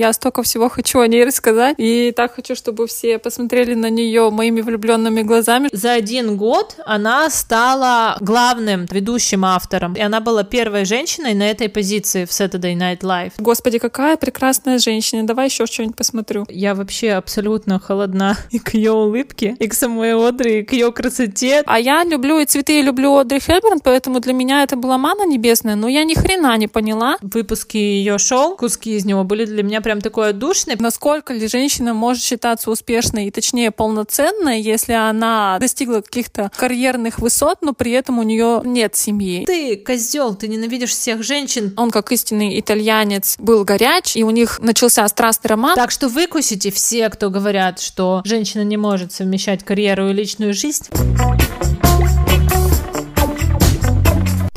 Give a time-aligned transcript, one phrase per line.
[0.00, 4.30] Я столько всего хочу о ней рассказать, и так хочу, чтобы все посмотрели на нее
[4.30, 5.68] моими влюбленными глазами.
[5.72, 11.68] За один год она стала главным ведущим автором, и она была первой женщиной на этой
[11.68, 13.32] позиции в Saturday Night Live.
[13.36, 15.26] Господи, какая прекрасная женщина.
[15.26, 16.46] Давай еще что-нибудь посмотрю.
[16.48, 20.92] Я вообще абсолютно холодна и к ее улыбке, и к самой Одри, и к ее
[20.92, 21.62] красоте.
[21.66, 25.26] А я люблю и цветы, и люблю Одри Хепберн, поэтому для меня это была мана
[25.26, 27.18] небесная, но я ни хрена не поняла.
[27.20, 30.76] Выпуски ее шоу, куски из него были для меня прям такой отдушный.
[30.78, 37.58] Насколько ли женщина может считаться успешной и, точнее, полноценной, если она достигла каких-то карьерных высот,
[37.62, 39.44] но при этом у нее нет семьи.
[39.46, 41.72] Ты козел, ты ненавидишь всех женщин.
[41.76, 45.76] Он, как истинный итальянец, был горяч, и у них начался страстный роман.
[45.76, 50.86] Так что выкусите все, кто говорят, что женщина не может совмещать карьеру и личную жизнь.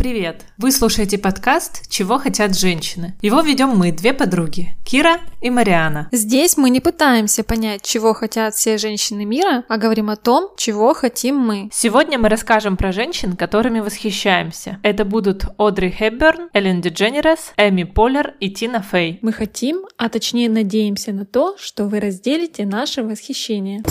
[0.04, 0.42] Привет!
[0.58, 3.16] Вы слушаете подкаст «Чего хотят женщины».
[3.22, 6.10] Его ведем мы, две подруги, Кира и Мариана.
[6.12, 10.94] Здесь мы не пытаемся понять, чего хотят все женщины мира, а говорим о том, чего
[10.94, 11.70] хотим мы.
[11.72, 14.78] Сегодня мы расскажем про женщин, которыми восхищаемся.
[14.84, 19.20] Это будут Одри Хепберн, Эллен Дедженерес, Эми Поллер и Тина Фей.
[19.22, 23.84] Мы хотим, а точнее надеемся на то, что вы разделите наше восхищение.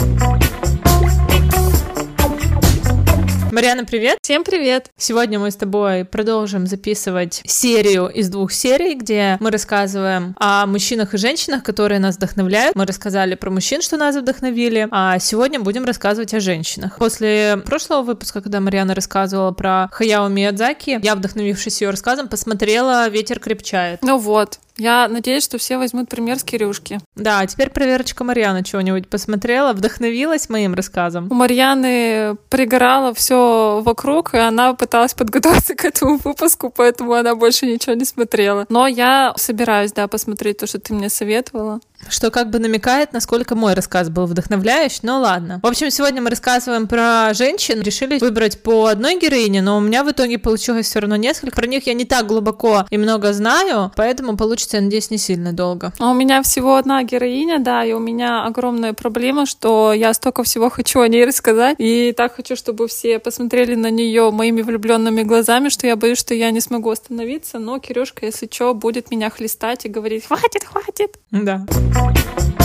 [3.53, 4.17] Мариана, привет!
[4.23, 4.91] Всем привет!
[4.97, 11.13] Сегодня мы с тобой продолжим записывать серию из двух серий, где мы рассказываем о мужчинах
[11.13, 12.75] и женщинах, которые нас вдохновляют.
[12.75, 16.97] Мы рассказали про мужчин, что нас вдохновили, а сегодня будем рассказывать о женщинах.
[16.97, 23.39] После прошлого выпуска, когда Мариана рассказывала про Хаяо Миядзаки, я, вдохновившись ее рассказом, посмотрела «Ветер
[23.39, 24.01] крепчает».
[24.01, 27.01] Ну вот, я надеюсь, что все возьмут пример с Кирюшки.
[27.15, 31.29] Да, а теперь проверочка Марьяна чего-нибудь посмотрела, вдохновилась моим рассказом.
[31.31, 37.67] У Марьяны пригорало все вокруг, и она пыталась подготовиться к этому выпуску, поэтому она больше
[37.67, 38.67] ничего не смотрела.
[38.69, 43.55] Но я собираюсь, да, посмотреть то, что ты мне советовала что как бы намекает, насколько
[43.55, 45.61] мой рассказ был вдохновляющий, но ладно.
[45.63, 50.05] В общем, сегодня мы рассказываем про женщин, решили выбрать по одной героине, но у меня
[50.05, 51.57] в итоге получилось все равно несколько.
[51.57, 55.53] Про них я не так глубоко и много знаю, поэтому получится, я надеюсь, не сильно
[55.53, 55.93] долго.
[55.99, 60.43] А у меня всего одна героиня, да, и у меня огромная проблема, что я столько
[60.43, 65.23] всего хочу о ней рассказать, и так хочу, чтобы все посмотрели на нее моими влюбленными
[65.23, 69.31] глазами, что я боюсь, что я не смогу остановиться, но Кирюшка, если что, будет меня
[69.31, 71.19] хлестать и говорить «хватит, хватит».
[71.31, 71.65] Да.
[71.95, 72.62] Thank you.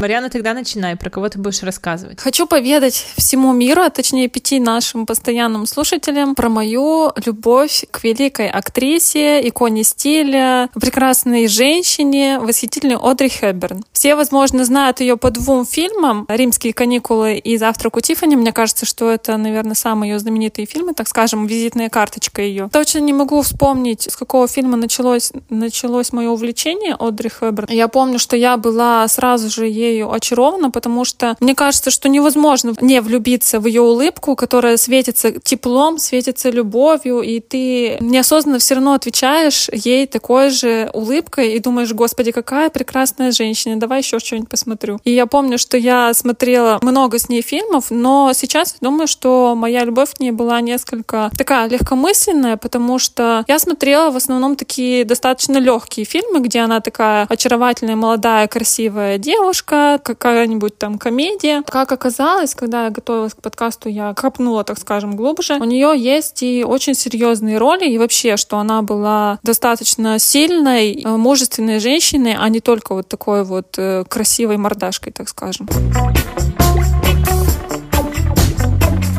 [0.00, 2.20] Марьяна, тогда начинай, про кого ты будешь рассказывать.
[2.20, 8.48] Хочу поведать всему миру, а точнее пяти нашим постоянным слушателям, про мою любовь к великой
[8.48, 13.84] актрисе, иконе стиля, прекрасной женщине, восхитительной Одри Хепберн.
[13.90, 18.36] Все, возможно, знают ее по двум фильмам «Римские каникулы» и «Завтрак у Тиффани».
[18.36, 22.68] Мне кажется, что это, наверное, самые ее знаменитые фильмы, так скажем, визитная карточка ее.
[22.72, 27.66] Точно не могу вспомнить, с какого фильма началось, началось мое увлечение Одри Хепберн.
[27.68, 32.08] Я помню, что я была сразу же ей ею очарована, потому что мне кажется, что
[32.08, 38.74] невозможно не влюбиться в ее улыбку, которая светится теплом, светится любовью, и ты неосознанно все
[38.74, 44.48] равно отвечаешь ей такой же улыбкой и думаешь, господи, какая прекрасная женщина, давай еще что-нибудь
[44.48, 44.98] посмотрю.
[45.04, 49.84] И я помню, что я смотрела много с ней фильмов, но сейчас думаю, что моя
[49.84, 55.58] любовь к ней была несколько такая легкомысленная, потому что я смотрела в основном такие достаточно
[55.58, 61.62] легкие фильмы, где она такая очаровательная, молодая, красивая девушка, какая-нибудь там комедия.
[61.66, 65.58] Как оказалось, когда я готовилась к подкасту, я копнула, так скажем, глубже.
[65.60, 71.16] У нее есть и очень серьезные роли, и вообще, что она была достаточно сильной, э,
[71.16, 75.68] мужественной женщиной, а не только вот такой вот э, красивой мордашкой, так скажем.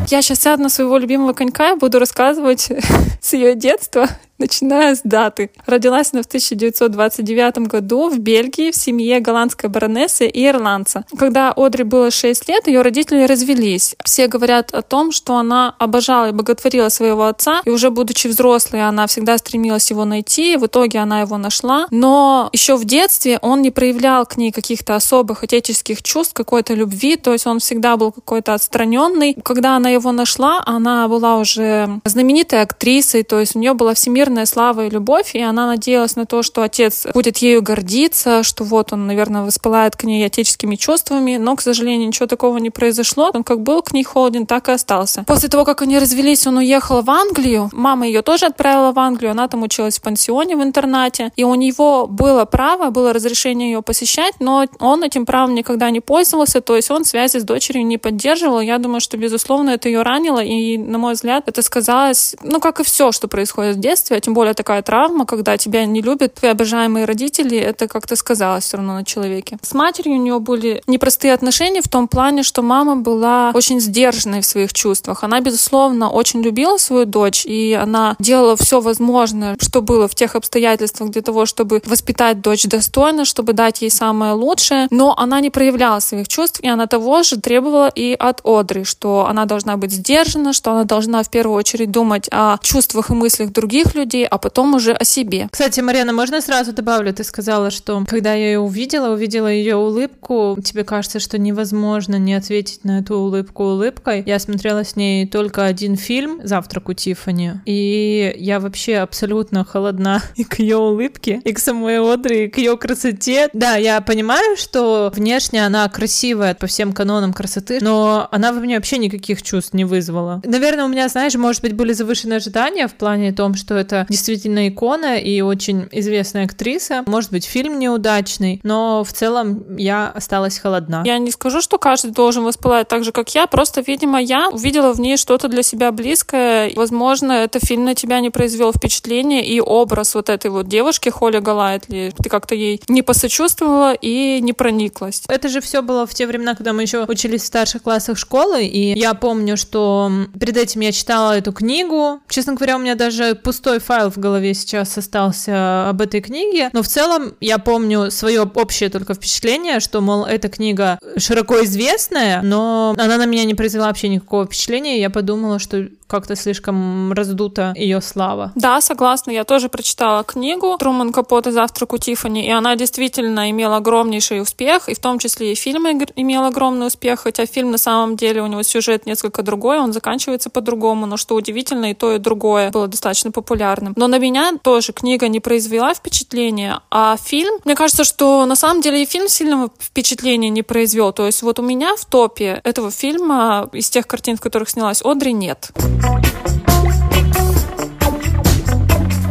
[0.10, 2.70] Я сейчас сяду на своего любимого конька и буду рассказывать
[3.22, 4.08] с ее детства
[4.40, 5.52] начиная с даты.
[5.66, 11.06] Родилась она в 1929 году в Бельгии в семье голландской баронессы и ирландца.
[11.18, 13.96] Когда Одри было 6 лет, ее родители развелись.
[14.04, 18.88] Все говорят о том, что она обожала и боготворила своего отца, и уже будучи взрослой,
[18.88, 21.88] она всегда стремилась его найти, в итоге она его нашла.
[21.92, 27.16] Но еще в детстве он не проявлял к ней каких-то особых отеческих чувств, какой-то любви,
[27.16, 29.36] то есть он всегда был какой-то отстраненный.
[29.44, 34.29] Когда она его нашла, она была уже знаменитой актрисой, то есть у нее была всемирная
[34.30, 38.64] всемирная слава и любовь, и она надеялась на то, что отец будет ею гордиться, что
[38.64, 43.32] вот он, наверное, воспылает к ней отеческими чувствами, но, к сожалению, ничего такого не произошло.
[43.34, 45.24] Он как был к ней холоден, так и остался.
[45.26, 47.70] После того, как они развелись, он уехал в Англию.
[47.74, 51.56] Мама ее тоже отправила в Англию, она там училась в пансионе в интернате, и у
[51.56, 56.76] него было право, было разрешение ее посещать, но он этим правом никогда не пользовался, то
[56.76, 58.62] есть он связи с дочерью не поддерживал.
[58.62, 62.80] Я думаю, что, безусловно, это ее ранило, и, на мой взгляд, это сказалось, ну, как
[62.80, 66.34] и все, что происходит в детстве, а тем более такая травма, когда тебя не любят
[66.34, 69.58] твои обожаемые родители, это как-то сказалось все равно на человеке.
[69.62, 74.42] С матерью у нее были непростые отношения в том плане, что мама была очень сдержанной
[74.42, 75.24] в своих чувствах.
[75.24, 80.36] Она, безусловно, очень любила свою дочь, и она делала все возможное, что было в тех
[80.36, 85.50] обстоятельствах для того, чтобы воспитать дочь достойно, чтобы дать ей самое лучшее, но она не
[85.50, 89.94] проявляла своих чувств, и она того же требовала и от Одри, что она должна быть
[89.94, 94.38] сдержана, что она должна в первую очередь думать о чувствах и мыслях других людей, а
[94.38, 95.48] потом уже о себе.
[95.52, 100.58] Кстати, Марьяна, можно сразу добавлю, ты сказала, что когда я ее увидела, увидела ее улыбку,
[100.64, 104.24] тебе кажется, что невозможно не ответить на эту улыбку улыбкой.
[104.26, 110.22] Я смотрела с ней только один фильм «Завтрак у Тиффани», и я вообще абсолютно холодна
[110.36, 113.50] и к ее улыбке, и к самой Одри, и к ее красоте.
[113.54, 118.76] Да, я понимаю, что внешне она красивая по всем канонам красоты, но она во мне
[118.76, 120.42] вообще никаких чувств не вызвала.
[120.46, 124.68] Наверное, у меня, знаешь, может быть, были завышенные ожидания в плане том, что это действительно
[124.68, 127.04] икона и очень известная актриса.
[127.08, 131.04] Может быть, фильм неудачный, но в целом я осталась холодна.
[131.06, 134.94] Я не скажу, что каждый должен воспылать так же, как я, просто, видимо, я увидела
[134.94, 136.72] в ней что-то для себя близкое.
[136.76, 141.40] Возможно, это фильм на тебя не произвел впечатление, и образ вот этой вот девушки Холли
[141.40, 145.24] Галайтли, ты как-то ей не посочувствовала и не прониклась.
[145.28, 148.66] Это же все было в те времена, когда мы еще учились в старших классах школы,
[148.66, 152.20] и я помню, что перед этим я читала эту книгу.
[152.28, 156.84] Честно говоря, у меня даже пустой файл в голове сейчас остался об этой книге, но
[156.84, 162.96] в целом я помню свое общее только впечатление, что, мол, эта книга широко известная, но
[162.98, 168.02] она на меня не произвела вообще никакого впечатления, я подумала, что как-то слишком раздута ее
[168.02, 168.52] слава.
[168.56, 169.32] Да, согласна.
[169.32, 174.42] Я тоже прочитала книгу Труман Капот и «Завтрак у Тиффани», и она действительно имела огромнейший
[174.42, 178.42] успех, и в том числе и фильм имел огромный успех, хотя фильм на самом деле
[178.42, 182.72] у него сюжет несколько другой, он заканчивается по-другому, но что удивительно, и то, и другое
[182.72, 183.94] было достаточно популярным.
[183.96, 188.82] Но на меня тоже книга не произвела впечатления, а фильм, мне кажется, что на самом
[188.82, 191.14] деле и фильм сильного впечатления не произвел.
[191.14, 195.02] То есть вот у меня в топе этого фильма из тех картин, в которых снялась
[195.04, 195.72] Одри, нет.
[196.02, 196.79] Thank you.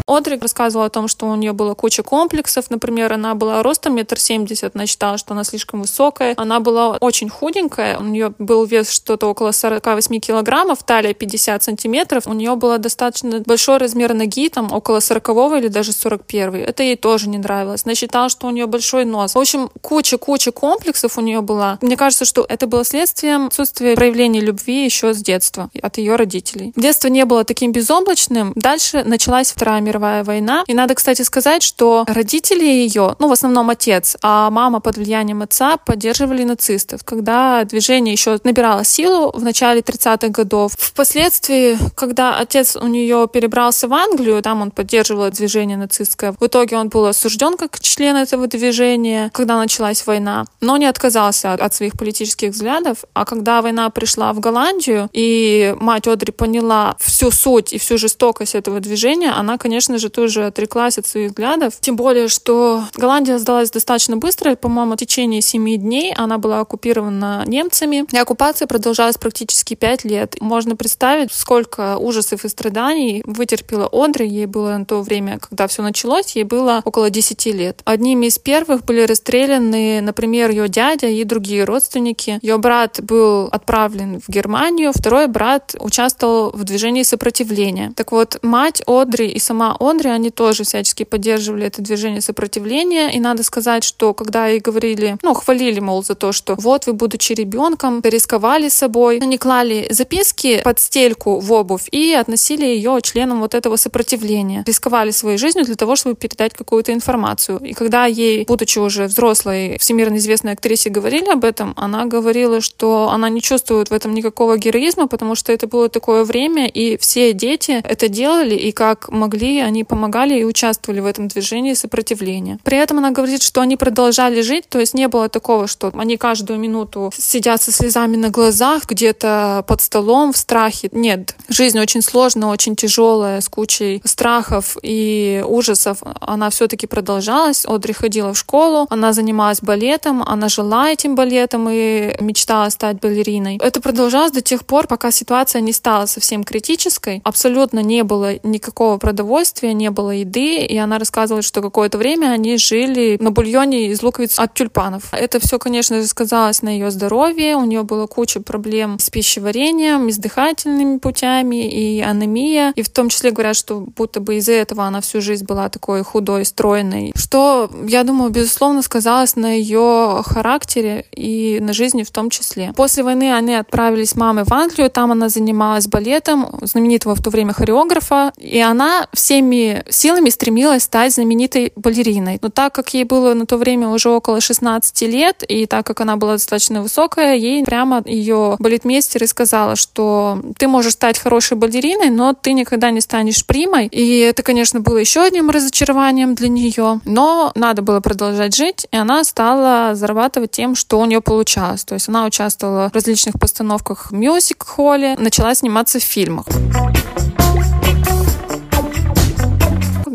[0.09, 2.71] Одри рассказывала о том, что у нее было куча комплексов.
[2.71, 6.35] Например, она была ростом метр семьдесят, она считала, что она слишком высокая.
[6.39, 12.27] Она была очень худенькая, у нее был вес что-то около 48 килограммов, талия 50 сантиметров.
[12.27, 15.29] У нее было достаточно большой размер ноги, там около 40
[15.59, 16.55] или даже 41.
[16.55, 17.83] Это ей тоже не нравилось.
[17.85, 19.35] Она считала, что у нее большой нос.
[19.35, 21.79] В общем, куча-куча комплексов у нее была.
[21.83, 26.73] Мне кажется, что это было следствием отсутствия проявления любви еще с детства от ее родителей.
[26.77, 28.53] Детство не было таким безоблачным.
[28.55, 30.65] Дальше началась Вторая мировая мировая война.
[30.67, 35.43] И надо, кстати, сказать, что родители ее, ну, в основном отец, а мама под влиянием
[35.43, 40.73] отца поддерживали нацистов, когда движение еще набирало силу в начале 30-х годов.
[40.79, 46.35] Впоследствии, когда отец у нее перебрался в Англию, там он поддерживал движение нацистское.
[46.39, 51.55] В итоге он был осужден как член этого движения, когда началась война, но не отказался
[51.55, 52.99] от своих политических взглядов.
[53.15, 58.55] А когда война пришла в Голландию, и мать Одри поняла всю суть и всю жестокость
[58.55, 61.75] этого движения, она, конечно, конечно же, тоже отреклась от своих взглядов.
[61.81, 64.55] Тем более, что Голландия сдалась достаточно быстро.
[64.55, 68.05] По-моему, в течение семи дней она была оккупирована немцами.
[68.13, 70.37] И оккупация продолжалась практически пять лет.
[70.41, 74.29] Можно представить, сколько ужасов и страданий вытерпела Одри.
[74.29, 77.81] Ей было на то время, когда все началось, ей было около 10 лет.
[77.87, 82.39] Одними из первых были расстреляны, например, ее дядя и другие родственники.
[82.43, 87.93] Ее брат был отправлен в Германию, второй брат участвовал в движении сопротивления.
[87.97, 93.11] Так вот, мать Одри и сама Одри, они тоже всячески поддерживали это движение сопротивления.
[93.11, 96.93] И надо сказать, что когда ей говорили, ну, хвалили, мол, за то, что вот вы,
[96.93, 103.41] будучи ребенком, рисковали собой, они клали записки под стельку в обувь и относили ее членам
[103.41, 104.65] вот этого сопротивления.
[104.67, 107.59] Рисковали своей жизнью для того, чтобы передать какую-то информацию.
[107.61, 113.11] И когда ей, будучи уже взрослой, всемирно известной актрисе говорили об этом, она говорила, что
[113.11, 117.33] она не чувствует в этом никакого героизма, потому что это было такое время, и все
[117.33, 122.59] дети это делали, и как могли, они помогали и участвовали в этом движении сопротивления.
[122.65, 126.17] При этом она говорит, что они продолжали жить, то есть не было такого, что они
[126.17, 130.89] каждую минуту сидят со слезами на глазах, где-то под столом в страхе.
[130.93, 135.99] Нет, жизнь очень сложная, очень тяжелая, с кучей страхов и ужасов.
[136.21, 137.65] Она все-таки продолжалась.
[137.67, 143.59] Одри ходила в школу, она занималась балетом, она жила этим балетом и мечтала стать балериной.
[143.63, 147.21] Это продолжалось до тех пор, пока ситуация не стала совсем критической.
[147.25, 152.33] Абсолютно не было никакого продовольствия путешествие, не было еды, и она рассказывала, что какое-то время
[152.33, 155.13] они жили на бульоне из луковиц от тюльпанов.
[155.13, 160.11] Это все, конечно же, сказалось на ее здоровье, у нее было куча проблем с пищеварением,
[160.11, 164.85] с дыхательными путями, и анемия, и в том числе говорят, что будто бы из-за этого
[164.85, 171.05] она всю жизнь была такой худой, стройной, что, я думаю, безусловно, сказалось на ее характере
[171.13, 172.73] и на жизни в том числе.
[172.77, 177.31] После войны они отправились с мамой в Англию, там она занималась балетом, знаменитого в то
[177.31, 182.39] время хореографа, и она всеми силами стремилась стать знаменитой балериной.
[182.43, 186.01] Но так как ей было на то время уже около 16 лет, и так как
[186.01, 191.57] она была достаточно высокая, ей прямо ее балетмейстер и сказала, что ты можешь стать хорошей
[191.57, 193.87] балериной, но ты никогда не станешь примой.
[193.87, 198.97] И это, конечно, было еще одним разочарованием для нее, но надо было продолжать жить, и
[198.97, 201.85] она стала зарабатывать тем, что у нее получалось.
[201.85, 206.47] То есть она участвовала в различных постановках в мюзик-холле, начала сниматься в фильмах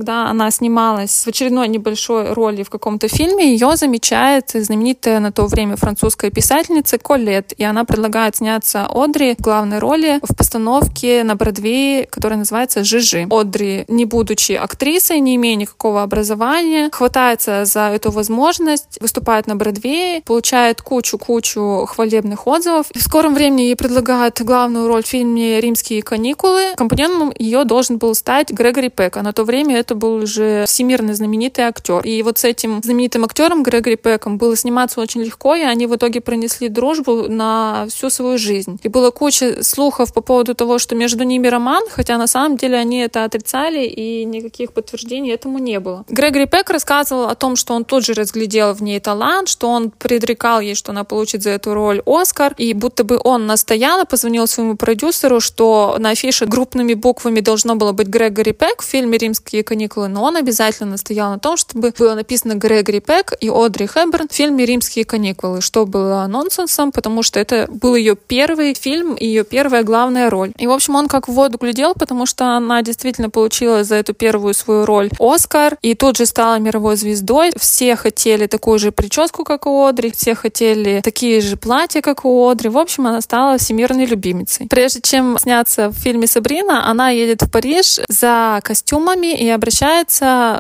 [0.04, 5.46] когда она снималась в очередной небольшой роли в каком-то фильме, ее замечает знаменитая на то
[5.46, 11.36] время французская писательница Колет, и она предлагает сняться Одри в главной роли в постановке на
[11.36, 13.28] Бродвее, которая называется «Жижи».
[13.32, 20.22] Одри, не будучи актрисой, не имея никакого образования, хватается за эту возможность, выступает на Бродвее,
[20.26, 22.88] получает кучу-кучу хвалебных отзывов.
[22.94, 26.76] В скором времени ей предлагают главную роль в фильме «Римские каникулы».
[26.76, 30.66] Компаньоном ее должен был стать Грегори Пек, а на то время это это был уже
[30.66, 32.02] всемирно знаменитый актер.
[32.04, 35.96] И вот с этим знаменитым актером Грегори Пеком было сниматься очень легко, и они в
[35.96, 38.80] итоге пронесли дружбу на всю свою жизнь.
[38.84, 42.78] И было куча слухов по поводу того, что между ними роман, хотя на самом деле
[42.78, 46.06] они это отрицали, и никаких подтверждений этому не было.
[46.10, 49.92] Грегори Пек рассказывал о том, что он тут же разглядел в ней талант, что он
[49.92, 54.08] предрекал ей, что она получит за эту роль Оскар, и будто бы он настоял и
[54.08, 59.18] позвонил своему продюсеру, что на афише крупными буквами должно было быть Грегори Пек в фильме
[59.18, 63.86] «Римские каникулы», но он обязательно стоял на том, чтобы было написано Грегори Пек и Одри
[63.86, 69.16] Хэбберн в фильме «Римские каникулы», что было нонсенсом, потому что это был ее первый фильм
[69.16, 70.52] и ее первая главная роль.
[70.58, 74.14] И, в общем, он как в воду глядел, потому что она действительно получила за эту
[74.14, 77.52] первую свою роль Оскар, и тут же стала мировой звездой.
[77.58, 82.48] Все хотели такую же прическу, как у Одри, все хотели такие же платья, как у
[82.48, 82.70] Одри.
[82.70, 84.68] В общем, она стала всемирной любимицей.
[84.70, 89.73] Прежде чем сняться в фильме «Сабрина», она едет в Париж за костюмами и обращается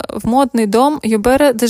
[0.09, 1.67] в модный дом Юбера де.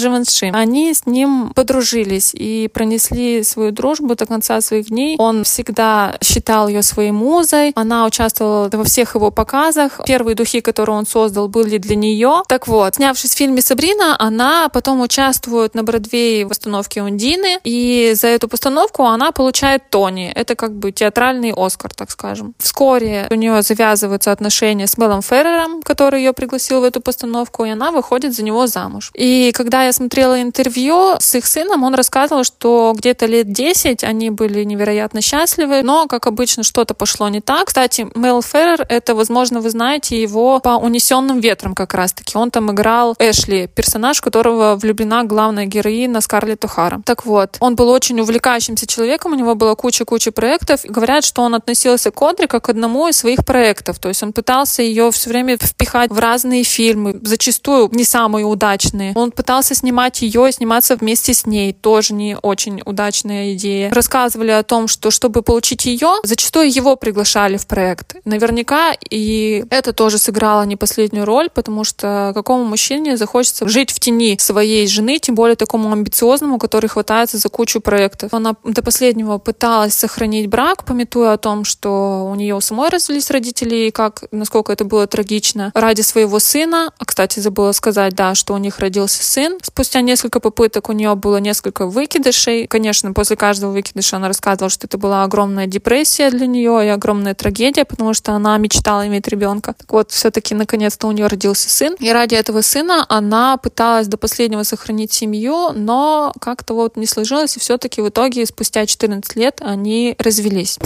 [0.53, 5.15] Они с ним подружились и пронесли свою дружбу до конца своих дней.
[5.19, 7.71] Он всегда считал ее своей музой.
[7.75, 9.99] Она участвовала во всех его показах.
[10.05, 12.43] Первые духи, которые он создал, были для нее.
[12.47, 17.59] Так вот, снявшись в фильме «Сабрина», она потом участвует на Бродвее в постановке «Ундины».
[17.63, 20.31] И за эту постановку она получает Тони.
[20.33, 22.53] Это как бы театральный Оскар, так скажем.
[22.57, 27.65] Вскоре у нее завязываются отношения с Мелом Феррером, который ее пригласил в эту постановку постановку,
[27.65, 29.11] и она выходит за него замуж.
[29.15, 34.29] И когда я смотрела интервью с их сыном, он рассказывал, что где-то лет 10 они
[34.29, 37.67] были невероятно счастливы, но, как обычно, что-то пошло не так.
[37.67, 42.37] Кстати, Мел Феррер, это, возможно, вы знаете его по «Унесенным ветром» как раз-таки.
[42.37, 47.01] Он там играл Эшли, персонаж, которого влюблена главная героиня Скарлетт О'Хара.
[47.05, 50.81] Так вот, он был очень увлекающимся человеком, у него была куча-куча проектов.
[50.83, 53.99] Говорят, что он относился к Одри как к одному из своих проектов.
[53.99, 59.13] То есть он пытался ее все время впихать в разные фильмы, зачастую не самые удачные.
[59.15, 61.73] Он пытался снимать ее и сниматься вместе с ней.
[61.73, 63.91] Тоже не очень удачная идея.
[63.93, 68.15] Рассказывали о том, что чтобы получить ее, зачастую его приглашали в проект.
[68.25, 73.99] Наверняка и это тоже сыграло не последнюю роль, потому что какому мужчине захочется жить в
[73.99, 78.33] тени своей жены, тем более такому амбициозному, который хватается за кучу проектов.
[78.33, 83.31] Она до последнего пыталась сохранить брак, пометуя о том, что у нее у самой развелись
[83.31, 88.33] родители, и как, насколько это было трагично, ради своего сына, а, кстати, забыла сказать, да,
[88.33, 89.59] что у них родился сын.
[89.61, 92.65] Спустя несколько попыток у нее было несколько выкидышей.
[92.65, 97.35] Конечно, после каждого выкидыша она рассказывала, что это была огромная депрессия для нее и огромная
[97.35, 99.75] трагедия, потому что она мечтала иметь ребенка.
[99.77, 101.95] Так вот, все-таки наконец-то у нее родился сын.
[101.99, 107.55] И ради этого сына она пыталась до последнего сохранить семью, но как-то вот не сложилось,
[107.57, 110.79] и все-таки в итоге спустя 14 лет они развелись.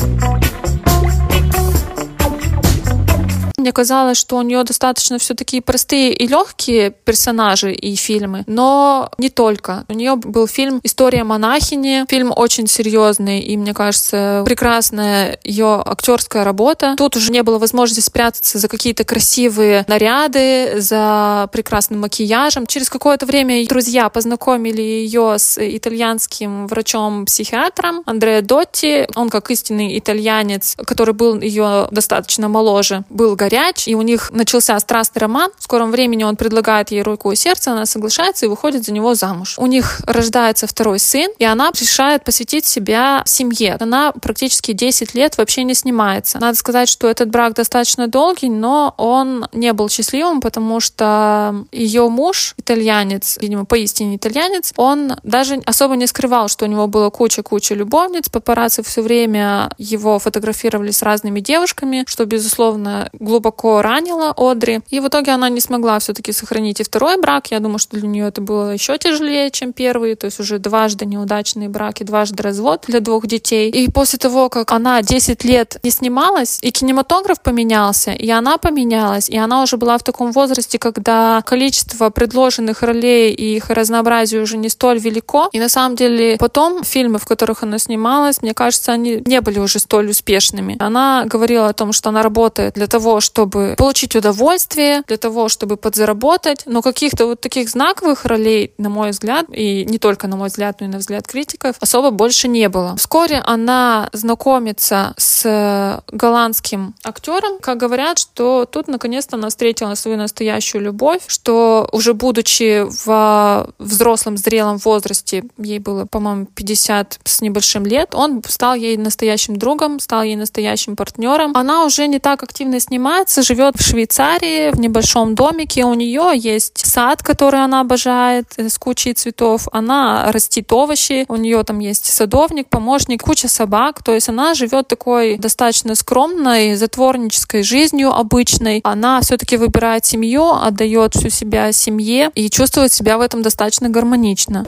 [3.68, 9.12] Мне казалось, что у нее достаточно все такие простые и легкие персонажи и фильмы, но
[9.18, 9.84] не только.
[9.90, 12.06] У нее был фильм «История монахини».
[12.08, 16.96] Фильм очень серьезный, и, мне кажется, прекрасная ее актерская работа.
[16.98, 22.68] Тут уже не было возможности спрятаться за какие-то красивые наряды, за прекрасным макияжем.
[22.68, 29.10] Через какое-то время друзья познакомили ее с итальянским врачом-психиатром Андреа Дотти.
[29.16, 34.32] Он, как истинный итальянец, который был ее достаточно моложе, был горячим горяч, и у них
[34.32, 35.52] начался страстный роман.
[35.58, 39.16] В скором времени он предлагает ей руку и сердце, она соглашается и выходит за него
[39.16, 39.56] замуж.
[39.58, 43.78] У них рождается второй сын, и она решает посвятить себя семье.
[43.80, 46.40] Она практически 10 лет вообще не снимается.
[46.40, 52.08] Надо сказать, что этот брак достаточно долгий, но он не был счастливым, потому что ее
[52.10, 57.74] муж, итальянец, видимо, поистине итальянец, он даже особо не скрывал, что у него было куча-куча
[57.74, 58.30] любовниц.
[58.30, 64.82] Папарацци все время его фотографировали с разными девушками, что, безусловно, глубоко ранило Одри.
[64.90, 67.52] И в итоге она не смогла все-таки сохранить и второй брак.
[67.52, 70.16] Я думаю, что для нее это было еще тяжелее, чем первый.
[70.16, 73.70] То есть уже дважды неудачный брак и дважды развод для двух детей.
[73.70, 79.30] И после того, как она 10 лет не снималась, и кинематограф поменялся, и она поменялась,
[79.30, 84.58] и она уже была в таком возрасте, когда количество предложенных ролей и их разнообразие уже
[84.58, 85.50] не столь велико.
[85.54, 89.60] И на самом деле потом фильмы, в которых она снималась, мне кажется, они не были
[89.60, 90.76] уже столь успешными.
[90.80, 95.76] Она говорила о том, что она работает для того, чтобы получить удовольствие, для того, чтобы
[95.76, 100.48] подзаработать, но каких-то вот таких знаковых ролей, на мой взгляд, и не только на мой
[100.48, 102.96] взгляд, но и на взгляд критиков, особо больше не было.
[102.96, 107.60] Вскоре она знакомится с голландским актером.
[107.60, 114.38] Как говорят, что тут наконец-то она встретила свою настоящую любовь, что уже будучи в взрослом,
[114.38, 120.24] зрелом возрасте, ей было, по-моему, 50 с небольшим лет, он стал ей настоящим другом, стал
[120.24, 121.52] ей настоящим партнером.
[121.56, 122.78] Она уже не так активно
[123.18, 125.86] снимается, живет в Швейцарии, в небольшом домике.
[125.86, 129.68] У нее есть сад, который она обожает, э, с кучей цветов.
[129.72, 134.04] Она растит овощи, у нее там есть садовник, помощник, куча собак.
[134.04, 138.82] То есть она живет такой достаточно скромной, затворнической жизнью обычной.
[138.84, 144.66] Она все-таки выбирает семью, отдает всю себя семье и чувствует себя в этом достаточно гармонично.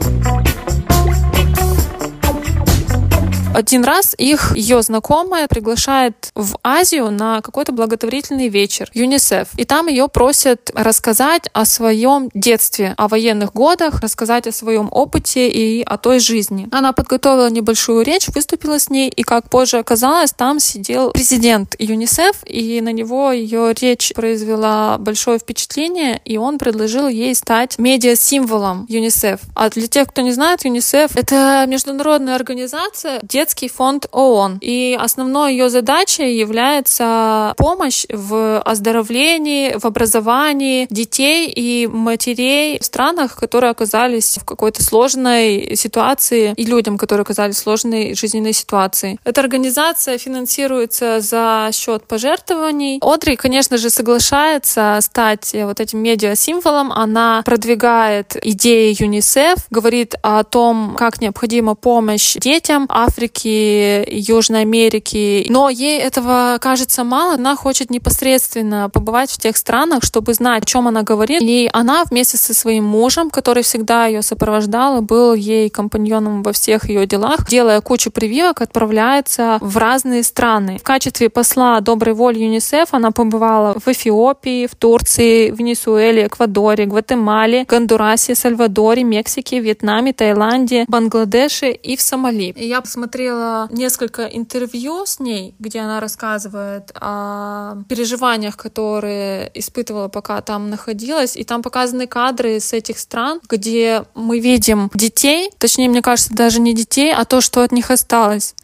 [3.52, 9.48] Один раз их, ее знакомая, приглашает в Азию на какой-то благотворительный вечер, ЮНИСЕФ.
[9.56, 15.48] И там ее просят рассказать о своем детстве, о военных годах, рассказать о своем опыте
[15.48, 16.68] и о той жизни.
[16.70, 22.44] Она подготовила небольшую речь, выступила с ней, и, как позже оказалось, там сидел президент ЮНИСЕФ,
[22.46, 29.40] и на него ее речь произвела большое впечатление, и он предложил ей стать медиа-символом ЮНИСЕФ.
[29.56, 34.58] А для тех, кто не знает, ЮНИСЕФ— это международная организация, детский фонд ООН.
[34.60, 43.36] И основной ее задачей является помощь в оздоровлении, в образовании детей и матерей в странах,
[43.36, 49.18] которые оказались в какой-то сложной ситуации, и людям, которые оказались в сложной жизненной ситуации.
[49.24, 52.98] Эта организация финансируется за счет пожертвований.
[53.00, 56.92] Одри, конечно же, соглашается стать вот этим медиа-символом.
[56.92, 65.46] Она продвигает идеи ЮНИСЕФ, говорит о том, как необходима помощь детям Африки, Африки, Южной Америки.
[65.48, 67.34] Но ей этого кажется мало.
[67.34, 71.40] Она хочет непосредственно побывать в тех странах, чтобы знать, о чем она говорит.
[71.42, 76.52] И она вместе со своим мужем, который всегда ее сопровождал и был ей компаньоном во
[76.52, 80.78] всех ее делах, делая кучу прививок, отправляется в разные страны.
[80.78, 86.86] В качестве посла доброй воли ЮНИСЕФ она побывала в Эфиопии, в Турции, в Венесуэле, Эквадоре,
[86.86, 92.54] Гватемале, Гондурасе, Сальвадоре, Мексике, Вьетнаме, Таиланде, Бангладеше и в Сомали.
[92.56, 100.40] Я посмотрела смотрела несколько интервью с ней, где она рассказывает о переживаниях, которые испытывала, пока
[100.40, 101.36] там находилась.
[101.36, 106.60] И там показаны кадры с этих стран, где мы видим детей, точнее, мне кажется, даже
[106.60, 108.54] не детей, а то, что от них осталось.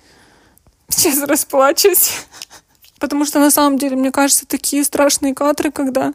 [0.88, 2.12] Сейчас расплачусь.
[2.98, 6.14] Потому что на самом деле, мне кажется, такие страшные кадры, когда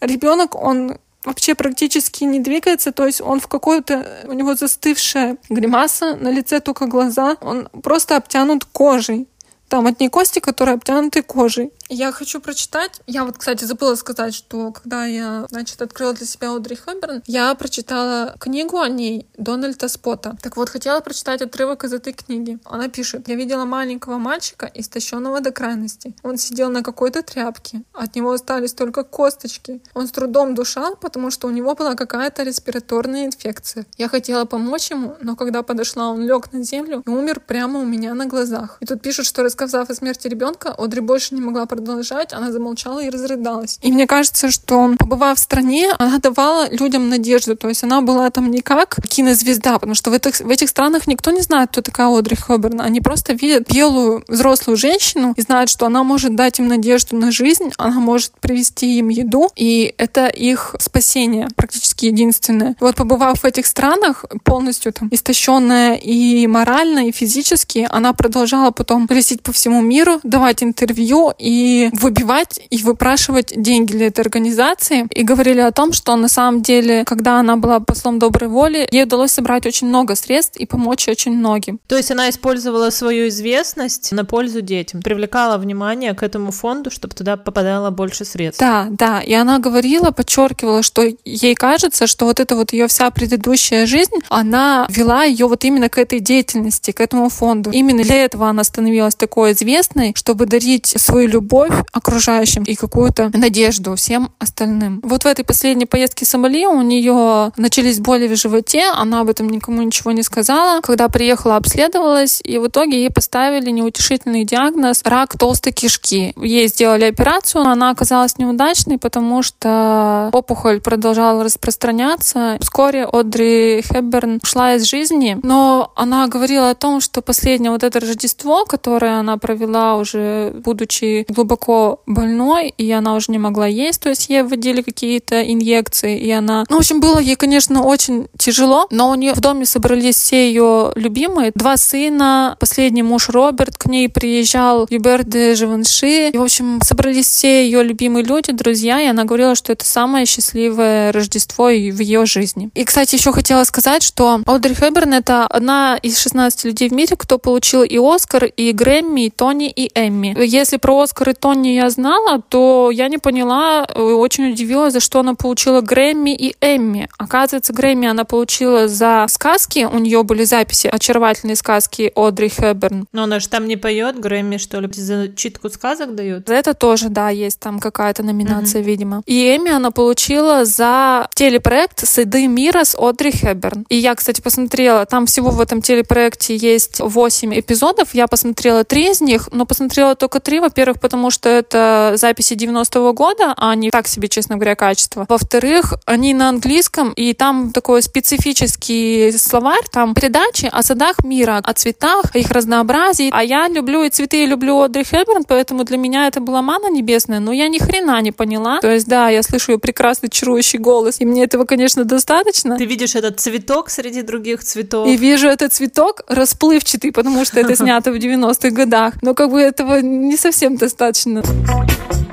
[0.00, 6.16] ребенок, он вообще практически не двигается, то есть он в какой-то, у него застывшая гримаса,
[6.16, 9.28] на лице только глаза, он просто обтянут кожей.
[9.68, 11.72] Там одни кости, которые обтянуты кожей.
[11.94, 13.02] Я хочу прочитать.
[13.06, 17.54] Я вот, кстати, забыла сказать, что когда я, значит, открыла для себя Одри Хэбберн, я
[17.54, 20.34] прочитала книгу о ней Дональда Спота.
[20.40, 22.58] Так вот, хотела прочитать отрывок из этой книги.
[22.64, 26.14] Она пишет, я видела маленького мальчика, истощенного до крайности.
[26.22, 27.82] Он сидел на какой-то тряпке.
[27.92, 29.82] От него остались только косточки.
[29.92, 33.84] Он с трудом душал, потому что у него была какая-то респираторная инфекция.
[33.98, 37.84] Я хотела помочь ему, но когда подошла, он лег на землю и умер прямо у
[37.84, 38.78] меня на глазах.
[38.80, 42.52] И тут пишут, что рассказав о смерти ребенка, Одри больше не могла продолжать продолжать, она
[42.52, 43.78] замолчала и разрыдалась.
[43.82, 47.56] И мне кажется, что побывав в стране, она давала людям надежду.
[47.56, 51.06] То есть она была там не как кинозвезда, потому что в этих, в этих странах
[51.06, 52.80] никто не знает, кто такая Одри Хоберн.
[52.80, 57.32] Они просто видят белую взрослую женщину и знают, что она может дать им надежду на
[57.32, 62.76] жизнь, она может привести им еду, и это их спасение практически единственное.
[62.80, 69.08] Вот побывав в этих странах, полностью там истощенная и морально, и физически, она продолжала потом
[69.08, 75.06] колесить по всему миру, давать интервью и и выбивать и выпрашивать деньги для этой организации.
[75.14, 79.04] И говорили о том, что на самом деле, когда она была послом доброй воли, ей
[79.04, 81.78] удалось собрать очень много средств и помочь очень многим.
[81.86, 87.14] То есть она использовала свою известность на пользу детям, привлекала внимание к этому фонду, чтобы
[87.14, 88.60] туда попадало больше средств.
[88.60, 89.20] Да, да.
[89.20, 94.16] И она говорила, подчеркивала, что ей кажется, что вот эта вот ее вся предыдущая жизнь,
[94.28, 97.70] она вела ее вот именно к этой деятельности, к этому фонду.
[97.70, 101.51] Именно для этого она становилась такой известной, чтобы дарить свою любовь
[101.92, 105.00] окружающим и какую-то надежду всем остальным.
[105.02, 109.48] Вот в этой последней поездке Сомали у нее начались боли в животе, она об этом
[109.48, 110.80] никому ничего не сказала.
[110.80, 116.32] Когда приехала, обследовалась, и в итоге ей поставили неутешительный диагноз рак толстой кишки.
[116.36, 122.56] Ей сделали операцию, она оказалась неудачной, потому что опухоль продолжала распространяться.
[122.60, 128.00] Вскоре Одри Хепберн ушла из жизни, но она говорила о том, что последнее вот это
[128.00, 134.10] Рождество, которое она провела уже будучи глубоко больной, и она уже не могла есть, то
[134.10, 136.64] есть ей вводили какие-то инъекции, и она...
[136.68, 140.48] Ну, в общем, было ей, конечно, очень тяжело, но у нее в доме собрались все
[140.48, 146.42] ее любимые, два сына, последний муж Роберт к ней приезжал, Юбер де Живанши, и, в
[146.42, 151.64] общем, собрались все ее любимые люди, друзья, и она говорила, что это самое счастливое Рождество
[151.64, 152.70] в ее жизни.
[152.74, 157.16] И, кстати, еще хотела сказать, что Одри Хэбберн— это одна из 16 людей в мире,
[157.16, 160.36] кто получил и Оскар, и Грэмми, и Тони, и Эмми.
[160.44, 165.20] Если про Оскар Тони я знала, то я не поняла, э, очень удивилась, за что
[165.20, 167.08] она получила Грэмми и Эмми.
[167.18, 173.06] Оказывается, Грэмми она получила за сказки, у нее были записи очаровательные сказки Одри Хэбберн.
[173.12, 176.48] Но она же там не поет Грэмми, что ли, за читку сказок дают?
[176.48, 178.84] За это тоже, да, есть там какая-то номинация, mm-hmm.
[178.84, 179.22] видимо.
[179.26, 183.86] И Эмми она получила за телепроект «Сады мира» с Одри Хэбберн.
[183.88, 189.10] И я, кстати, посмотрела, там всего в этом телепроекте есть 8 эпизодов, я посмотрела три
[189.10, 193.90] из них, но посмотрела только три, во-первых, потому что это записи 90-го года, а они
[193.90, 195.26] так себе, честно говоря, качество.
[195.28, 201.72] Во-вторых, они на английском, и там такой специфический словарь, там передачи о садах мира, о
[201.72, 203.30] цветах, о их разнообразии.
[203.32, 206.90] А я люблю и цветы, и люблю Одри Хэбберн, поэтому для меня это была мана
[206.90, 208.80] небесная, но я ни хрена не поняла.
[208.80, 212.76] То есть, да, я слышу ее прекрасный чарующий голос, и мне этого, конечно, достаточно.
[212.76, 215.06] Ты видишь этот цветок среди других цветов.
[215.06, 219.14] И вижу этот цветок расплывчатый, потому что это снято в 90-х годах.
[219.22, 222.31] Но как бы этого не совсем достаточно удачно.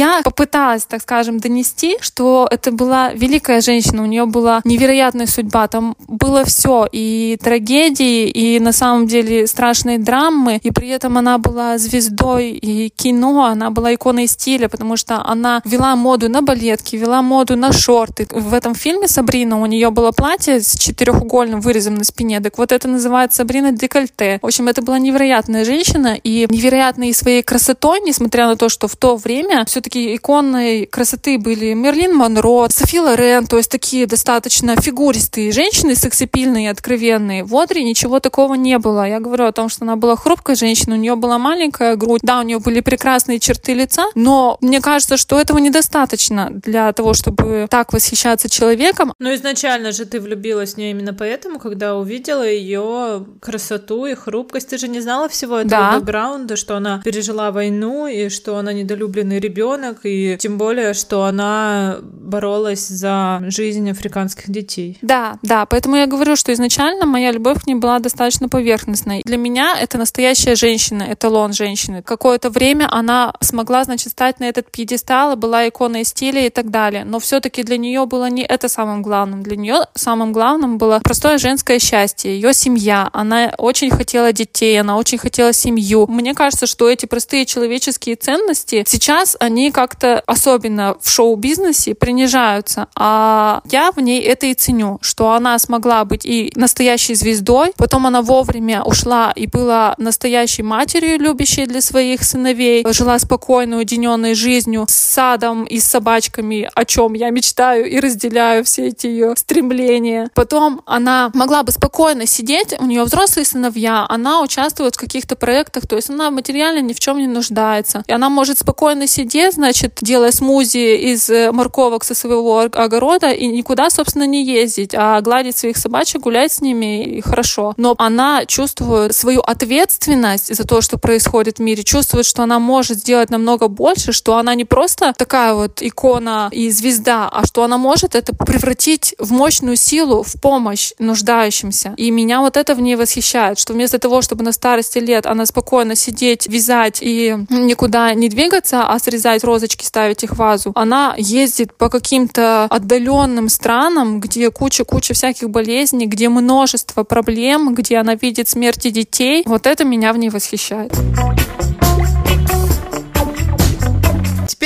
[0.00, 5.68] Я попыталась, так скажем, донести, что это была великая женщина, у нее была невероятная судьба,
[5.68, 11.36] там было все, и трагедии, и на самом деле страшные драмы, и при этом она
[11.36, 16.96] была звездой и кино, она была иконой стиля, потому что она вела моду на балетки,
[16.96, 18.26] вела моду на шорты.
[18.30, 22.72] В этом фильме Сабрина у нее было платье с четырехугольным вырезом на спине, так вот
[22.72, 24.38] это называется Сабрина декольте.
[24.40, 28.96] В общем, это была невероятная женщина и невероятной своей красотой, несмотря на то, что в
[28.96, 34.80] то время все все-таки иконной красоты были Мерлин Монро, Софи Лорен, то есть такие достаточно
[34.80, 37.42] фигуристые женщины, сексапильные, откровенные.
[37.42, 39.08] В Одри ничего такого не было.
[39.08, 42.38] Я говорю о том, что она была хрупкой женщиной, у нее была маленькая грудь, да,
[42.38, 47.66] у нее были прекрасные черты лица, но мне кажется, что этого недостаточно для того, чтобы
[47.68, 49.12] так восхищаться человеком.
[49.18, 54.68] Но изначально же ты влюбилась в нее именно поэтому, когда увидела ее красоту и хрупкость.
[54.68, 55.98] Ты же не знала всего этого да.
[55.98, 61.24] бэкграунда, что она пережила войну и что она недолюбленный ребенок ребенок, и тем более, что
[61.24, 64.98] она боролась за жизнь африканских детей.
[65.02, 69.22] Да, да, поэтому я говорю, что изначально моя любовь к ней была достаточно поверхностной.
[69.24, 72.02] Для меня это настоящая женщина, эталон женщины.
[72.02, 77.04] Какое-то время она смогла, значит, стать на этот пьедестал, была иконой стиля и так далее.
[77.04, 79.42] Но все-таки для нее было не это самым главным.
[79.42, 83.08] Для нее самым главным было простое женское счастье, ее семья.
[83.12, 86.06] Она очень хотела детей, она очень хотела семью.
[86.08, 92.88] Мне кажется, что эти простые человеческие ценности сейчас они как-то, особенно в шоу-бизнесе, принижаются.
[92.96, 98.06] А я в ней это и ценю, что она смогла быть и настоящей звездой, потом
[98.06, 104.86] она вовремя ушла и была настоящей матерью, любящей для своих сыновей, жила спокойной, уединенной жизнью
[104.88, 110.30] с садом и с собачками, о чем я мечтаю и разделяю все эти ее стремления.
[110.34, 115.86] Потом она могла бы спокойно сидеть, у нее взрослые сыновья, она участвует в каких-то проектах,
[115.86, 118.04] то есть она материально ни в чем не нуждается.
[118.06, 123.46] И она может спокойно сидеть значит, делая смузи из э, морковок со своего огорода и
[123.46, 127.74] никуда, собственно, не ездить, а гладить своих собачек, гулять с ними и хорошо.
[127.76, 132.98] Но она чувствует свою ответственность за то, что происходит в мире, чувствует, что она может
[132.98, 137.78] сделать намного больше, что она не просто такая вот икона и звезда, а что она
[137.78, 141.94] может это превратить в мощную силу, в помощь нуждающимся.
[141.96, 145.46] И меня вот это в ней восхищает, что вместо того, чтобы на старости лет она
[145.46, 151.14] спокойно сидеть, вязать и никуда не двигаться, а срезать розочки, ставить их в вазу, она
[151.16, 158.48] ездит по каким-то отдаленным странам, где куча-куча всяких болезней, где множество проблем, где она видит
[158.48, 159.42] смерти детей.
[159.46, 160.92] Вот это меня в ней восхищает.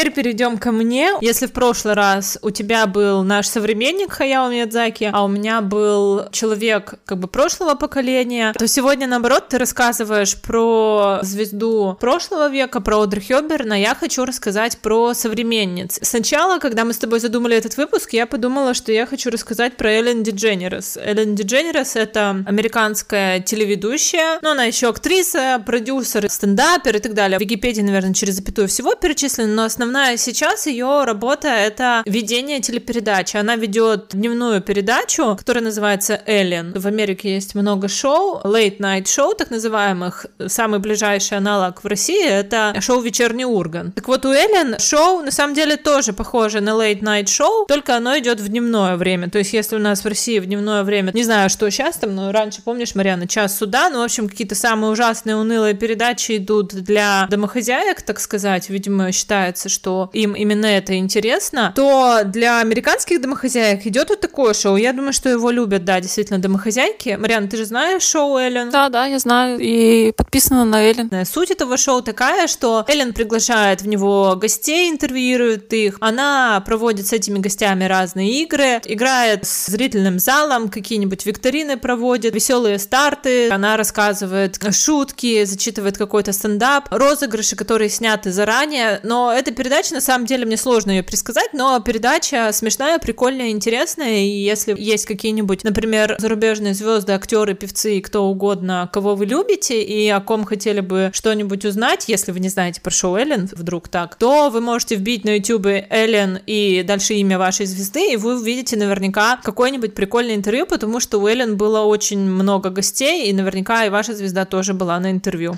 [0.04, 1.12] Теперь перейдем ко мне.
[1.22, 6.28] Если в прошлый раз у тебя был наш современник Хаяо Миядзаки, а у меня был
[6.30, 13.00] человек как бы прошлого поколения, то сегодня, наоборот, ты рассказываешь про звезду прошлого века, про
[13.00, 15.98] Одри Хёберн, а я хочу рассказать про современниц.
[16.02, 19.90] Сначала, когда мы с тобой задумали этот выпуск, я подумала, что я хочу рассказать про
[19.90, 20.98] Эллен Дидженерес.
[20.98, 27.38] Эллен Дидженерес— это американская телеведущая, но она еще актриса, продюсер, стендапер и так далее.
[27.38, 32.60] В Википедии, наверное, через запятую всего перечислено, но основная основная сейчас ее работа это ведение
[32.60, 33.36] телепередачи.
[33.36, 36.72] Она ведет дневную передачу, которая называется Эллен.
[36.74, 40.26] В Америке есть много шоу, late night шоу, так называемых.
[40.48, 43.92] Самый ближайший аналог в России это шоу «Вечерний Урган».
[43.92, 47.96] Так вот, у Эллен шоу на самом деле тоже похоже на late night шоу, только
[47.96, 49.30] оно идет в дневное время.
[49.30, 52.16] То есть, если у нас в России в дневное время, не знаю, что сейчас там,
[52.16, 56.74] но раньше, помнишь, Марьяна, час суда, ну, в общем, какие-то самые ужасные, унылые передачи идут
[56.74, 63.86] для домохозяек, так сказать, видимо, считается, что им именно это интересно, то для американских домохозяек
[63.86, 64.76] идет вот такое шоу.
[64.76, 67.16] Я думаю, что его любят, да, действительно, домохозяйки.
[67.18, 68.70] Мариан, ты же знаешь шоу Эллен?
[68.70, 69.58] Да, да, я знаю.
[69.58, 71.10] И подписана на Эллен.
[71.26, 75.96] Суть этого шоу такая, что Эллен приглашает в него гостей, интервьюирует их.
[76.00, 82.78] Она проводит с этими гостями разные игры, играет с зрительным залом, какие-нибудь викторины проводит, веселые
[82.78, 83.50] старты.
[83.50, 89.00] Она рассказывает шутки, зачитывает какой-то стендап, розыгрыши, которые сняты заранее.
[89.02, 94.18] Но это передача, на самом деле, мне сложно ее предсказать, но передача смешная, прикольная, интересная,
[94.18, 99.82] и если есть какие-нибудь, например, зарубежные звезды, актеры, певцы и кто угодно, кого вы любите
[99.82, 103.88] и о ком хотели бы что-нибудь узнать, если вы не знаете про шоу Эллен, вдруг
[103.88, 108.38] так, то вы можете вбить на YouTube Эллен и дальше имя вашей звезды, и вы
[108.38, 113.86] увидите наверняка какое-нибудь прикольное интервью, потому что у Эллен было очень много гостей, и наверняка
[113.86, 115.56] и ваша звезда тоже была на интервью.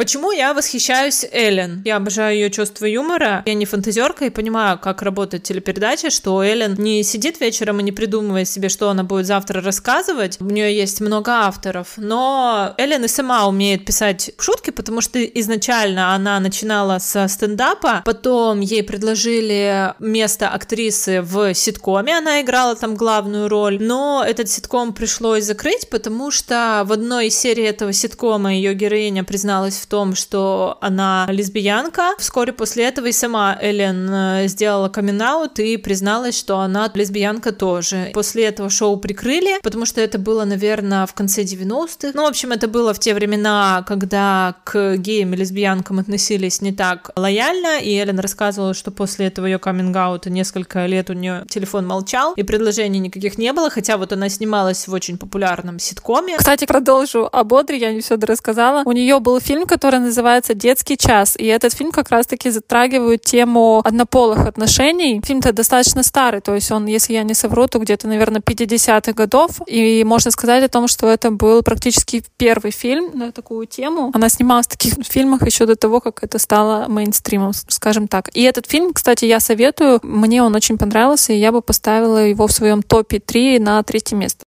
[0.00, 1.82] Почему я восхищаюсь Эллен?
[1.84, 3.42] Я обожаю ее чувство юмора.
[3.44, 7.92] Я не фантазерка и понимаю, как работает телепередача, что Эллен не сидит вечером и не
[7.92, 10.40] придумывает себе, что она будет завтра рассказывать.
[10.40, 11.98] У нее есть много авторов.
[11.98, 18.60] Но Эллен и сама умеет писать шутки, потому что изначально она начинала со стендапа, потом
[18.60, 25.44] ей предложили место актрисы в ситкоме, она играла там главную роль, но этот ситком пришлось
[25.44, 30.78] закрыть, потому что в одной из серий этого ситкома ее героиня призналась в том, что
[30.80, 32.14] она лесбиянка.
[32.18, 35.20] Вскоре после этого и сама Эллен э, сделала камин
[35.58, 38.10] и призналась, что она лесбиянка тоже.
[38.14, 42.12] После этого шоу прикрыли, потому что это было, наверное, в конце 90-х.
[42.14, 46.72] Ну, в общем, это было в те времена, когда к геям и лесбиянкам относились не
[46.72, 49.90] так лояльно, и Эллен рассказывала, что после этого ее каминг
[50.26, 54.86] несколько лет у нее телефон молчал, и предложений никаких не было, хотя вот она снималась
[54.86, 56.36] в очень популярном ситкоме.
[56.38, 58.82] Кстати, продолжу об Одри, я не все рассказала.
[58.84, 61.36] У нее был фильм, который который называется «Детский час».
[61.38, 65.22] И этот фильм как раз-таки затрагивает тему однополых отношений.
[65.24, 69.52] Фильм-то достаточно старый, то есть он, если я не совру, то где-то, наверное, 50-х годов.
[69.66, 74.10] И можно сказать о том, что это был практически первый фильм на такую тему.
[74.12, 78.28] Она снималась в таких фильмах еще до того, как это стало мейнстримом, скажем так.
[78.34, 80.00] И этот фильм, кстати, я советую.
[80.02, 84.14] Мне он очень понравился, и я бы поставила его в своем топе 3 на третье
[84.14, 84.44] место.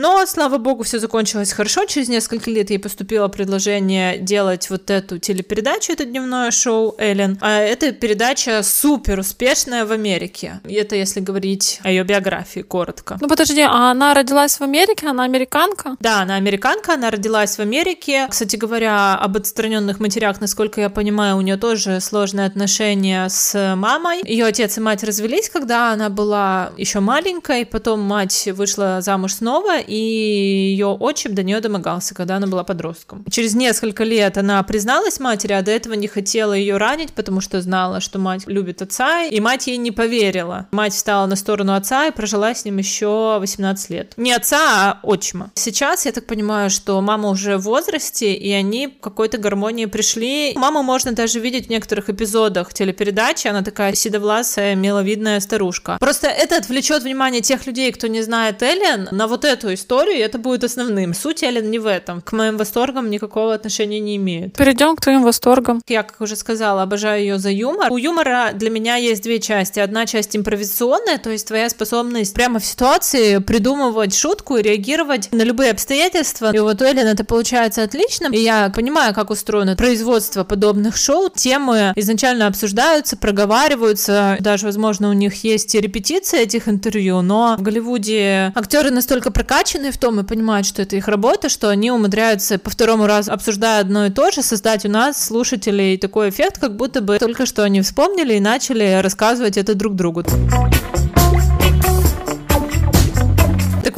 [0.00, 1.84] Но, слава богу, все закончилось хорошо.
[1.84, 7.36] Через несколько лет ей поступило предложение делать вот эту телепередачу, это дневное шоу Эллен.
[7.42, 10.60] А эта передача супер успешная в Америке.
[10.66, 13.18] И это если говорить о ее биографии коротко.
[13.20, 15.06] Ну подожди, а она родилась в Америке?
[15.06, 15.98] Она американка?
[16.00, 18.26] Да, она американка, она родилась в Америке.
[18.30, 24.22] Кстати говоря, об отстраненных матерях, насколько я понимаю, у нее тоже сложные отношения с мамой.
[24.24, 29.78] Ее отец и мать развелись, когда она была еще маленькой, потом мать вышла замуж снова,
[29.90, 33.24] и ее отчим до нее домогался, когда она была подростком.
[33.30, 37.60] Через несколько лет она призналась матери, а до этого не хотела ее ранить, потому что
[37.60, 40.68] знала, что мать любит отца, и мать ей не поверила.
[40.70, 44.14] Мать встала на сторону отца и прожила с ним еще 18 лет.
[44.16, 45.50] Не отца, а отчима.
[45.54, 50.52] Сейчас я так понимаю, что мама уже в возрасте, и они к какой-то гармонии пришли.
[50.56, 55.96] Маму можно даже видеть в некоторых эпизодах телепередачи, она такая седовласая, миловидная старушка.
[55.98, 59.79] Просто это отвлечет внимание тех людей, кто не знает Эллен, на вот эту историю,
[60.16, 61.14] и это будет основным.
[61.14, 62.20] Суть Эллен не в этом.
[62.20, 64.54] К моим восторгам никакого отношения не имеет.
[64.54, 65.82] Перейдем к твоим восторгам.
[65.88, 67.90] Я, как уже сказала, обожаю ее за юмор.
[67.90, 69.80] У юмора для меня есть две части.
[69.80, 75.42] Одна часть импровизационная, то есть твоя способность прямо в ситуации придумывать шутку и реагировать на
[75.42, 76.50] любые обстоятельства.
[76.54, 78.28] И вот у Эллен это получается отлично.
[78.32, 81.30] И я понимаю, как устроено производство подобных шоу.
[81.34, 84.36] Темы изначально обсуждаются, проговариваются.
[84.40, 89.98] Даже, возможно, у них есть репетиции этих интервью, но в Голливуде актеры настолько прокачаны в
[89.98, 94.06] том и понимают, что это их работа, что они умудряются по второму разу, обсуждая одно
[94.06, 97.80] и то же, создать у нас, слушателей, такой эффект, как будто бы только что они
[97.80, 100.24] вспомнили и начали рассказывать это друг другу.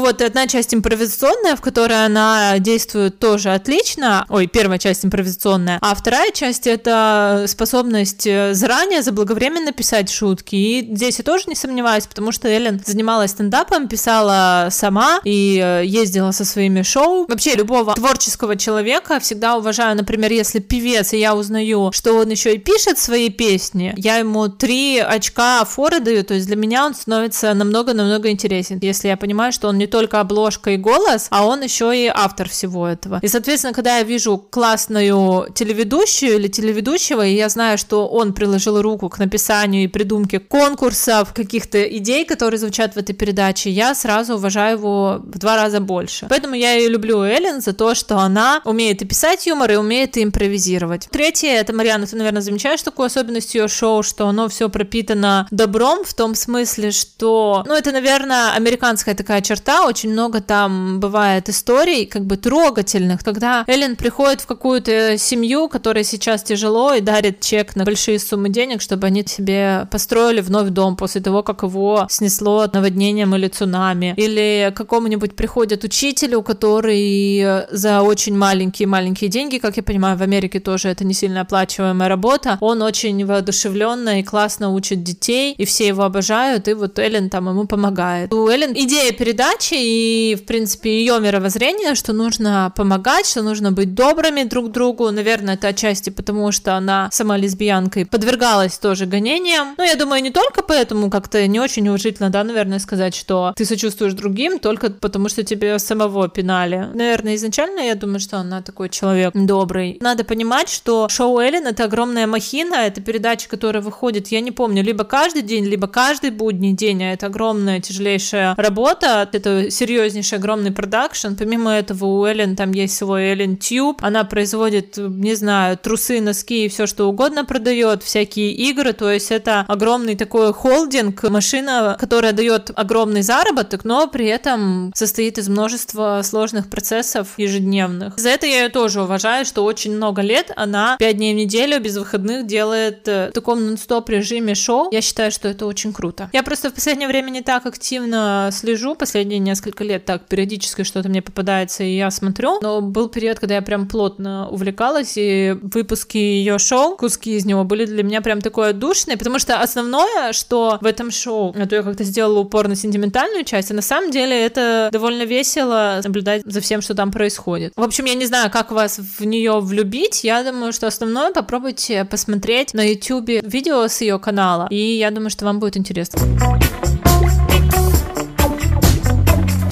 [0.03, 4.27] Вот, одна часть импровизационная, в которой она действует тоже отлично.
[4.29, 5.79] Ой, первая часть импровизационная.
[5.81, 10.57] А вторая часть— это способность э, заранее, заблаговременно писать шутки.
[10.57, 15.87] И здесь я тоже не сомневаюсь, потому что Эллен занималась стендапом, писала сама и э,
[15.87, 17.27] ездила со своими шоу.
[17.29, 19.97] Вообще, любого творческого человека всегда уважаю.
[19.97, 24.49] Например, если певец, и я узнаю, что он еще и пишет свои песни, я ему
[24.49, 29.53] три очка форы даю, то есть для меня он становится намного-намного интересен, если я понимаю,
[29.53, 33.21] что он не только обложка и голос, а он еще и автор всего этого.
[33.23, 38.81] И, соответственно, когда я вижу классную телеведущую или телеведущего, и я знаю, что он приложил
[38.81, 44.35] руку к написанию и придумке конкурсов, каких-то идей, которые звучат в этой передаче, я сразу
[44.35, 46.27] уважаю его в два раза больше.
[46.29, 50.17] Поэтому я и люблю Эллен за то, что она умеет и писать юмор, и умеет
[50.17, 51.09] и импровизировать.
[51.11, 56.05] Третье, это, Марьяна, ты, наверное, замечаешь такую особенность ее шоу, что оно все пропитано добром
[56.05, 62.07] в том смысле, что, ну, это, наверное, американская такая черта, очень много там бывает историй,
[62.07, 67.77] как бы трогательных, когда Эллен приходит в какую-то семью, которая сейчас тяжело, и дарит чек
[67.77, 72.67] на большие суммы денег, чтобы они себе построили вновь дом после того, как его снесло
[72.73, 74.15] наводнением или цунами.
[74.17, 80.89] Или какому-нибудь приходит учителю, который за очень маленькие-маленькие деньги, как я понимаю, в Америке тоже
[80.89, 86.03] это не сильно оплачиваемая работа, он очень воодушевленно и классно учит детей, и все его
[86.03, 88.33] обожают, и вот Эллен там ему помогает.
[88.33, 93.73] У Эллен идея передачи задачи и, в принципе, ее мировоззрение, что нужно помогать, что нужно
[93.73, 95.11] быть добрыми друг другу.
[95.11, 99.75] Наверное, это отчасти потому, что она сама лесбиянка и подвергалась тоже гонениям.
[99.79, 103.65] Но я думаю, не только поэтому как-то не очень уважительно, да, наверное, сказать, что ты
[103.65, 106.89] сочувствуешь другим только потому, что тебе самого пинали.
[106.95, 109.99] Наверное, изначально я думаю, что она такой человек добрый.
[110.01, 114.83] Надо понимать, что шоу Эллен— это огромная махина, это передача, которая выходит, я не помню,
[114.83, 119.29] либо каждый день, либо каждый будний день, а это огромная, тяжелейшая работа.
[119.33, 121.35] Это серьезнейший, огромный продакшн.
[121.39, 124.03] Помимо этого у Эллен там есть свой Эллен Тюб.
[124.03, 128.93] Она производит, не знаю, трусы, носки и все что угодно продает, всякие игры.
[128.93, 135.39] То есть это огромный такой холдинг, машина, которая дает огромный заработок, но при этом состоит
[135.39, 138.19] из множества сложных процессов ежедневных.
[138.19, 141.81] За это я ее тоже уважаю, что очень много лет она 5 дней в неделю
[141.81, 144.89] без выходных делает э, в таком нон-стоп режиме шоу.
[144.93, 146.31] Я считаю, что это очень круто.
[146.33, 151.09] Я просто в последнее время не так активно слежу, последние несколько лет так периодически что-то
[151.09, 152.61] мне попадается, и я смотрю.
[152.63, 157.65] Но был период, когда я прям плотно увлекалась, и выпуски ее шоу, куски из него
[157.65, 161.77] были для меня прям такое отдушные, потому что основное, что в этом шоу, а то
[161.77, 166.43] я как-то сделала упор на сентиментальную часть, а на самом деле это довольно весело наблюдать
[166.45, 167.73] за всем, что там происходит.
[167.77, 172.05] В общем, я не знаю, как вас в нее влюбить, я думаю, что основное попробуйте
[172.05, 176.21] посмотреть на YouTube видео с ее канала, и я думаю, что вам будет интересно.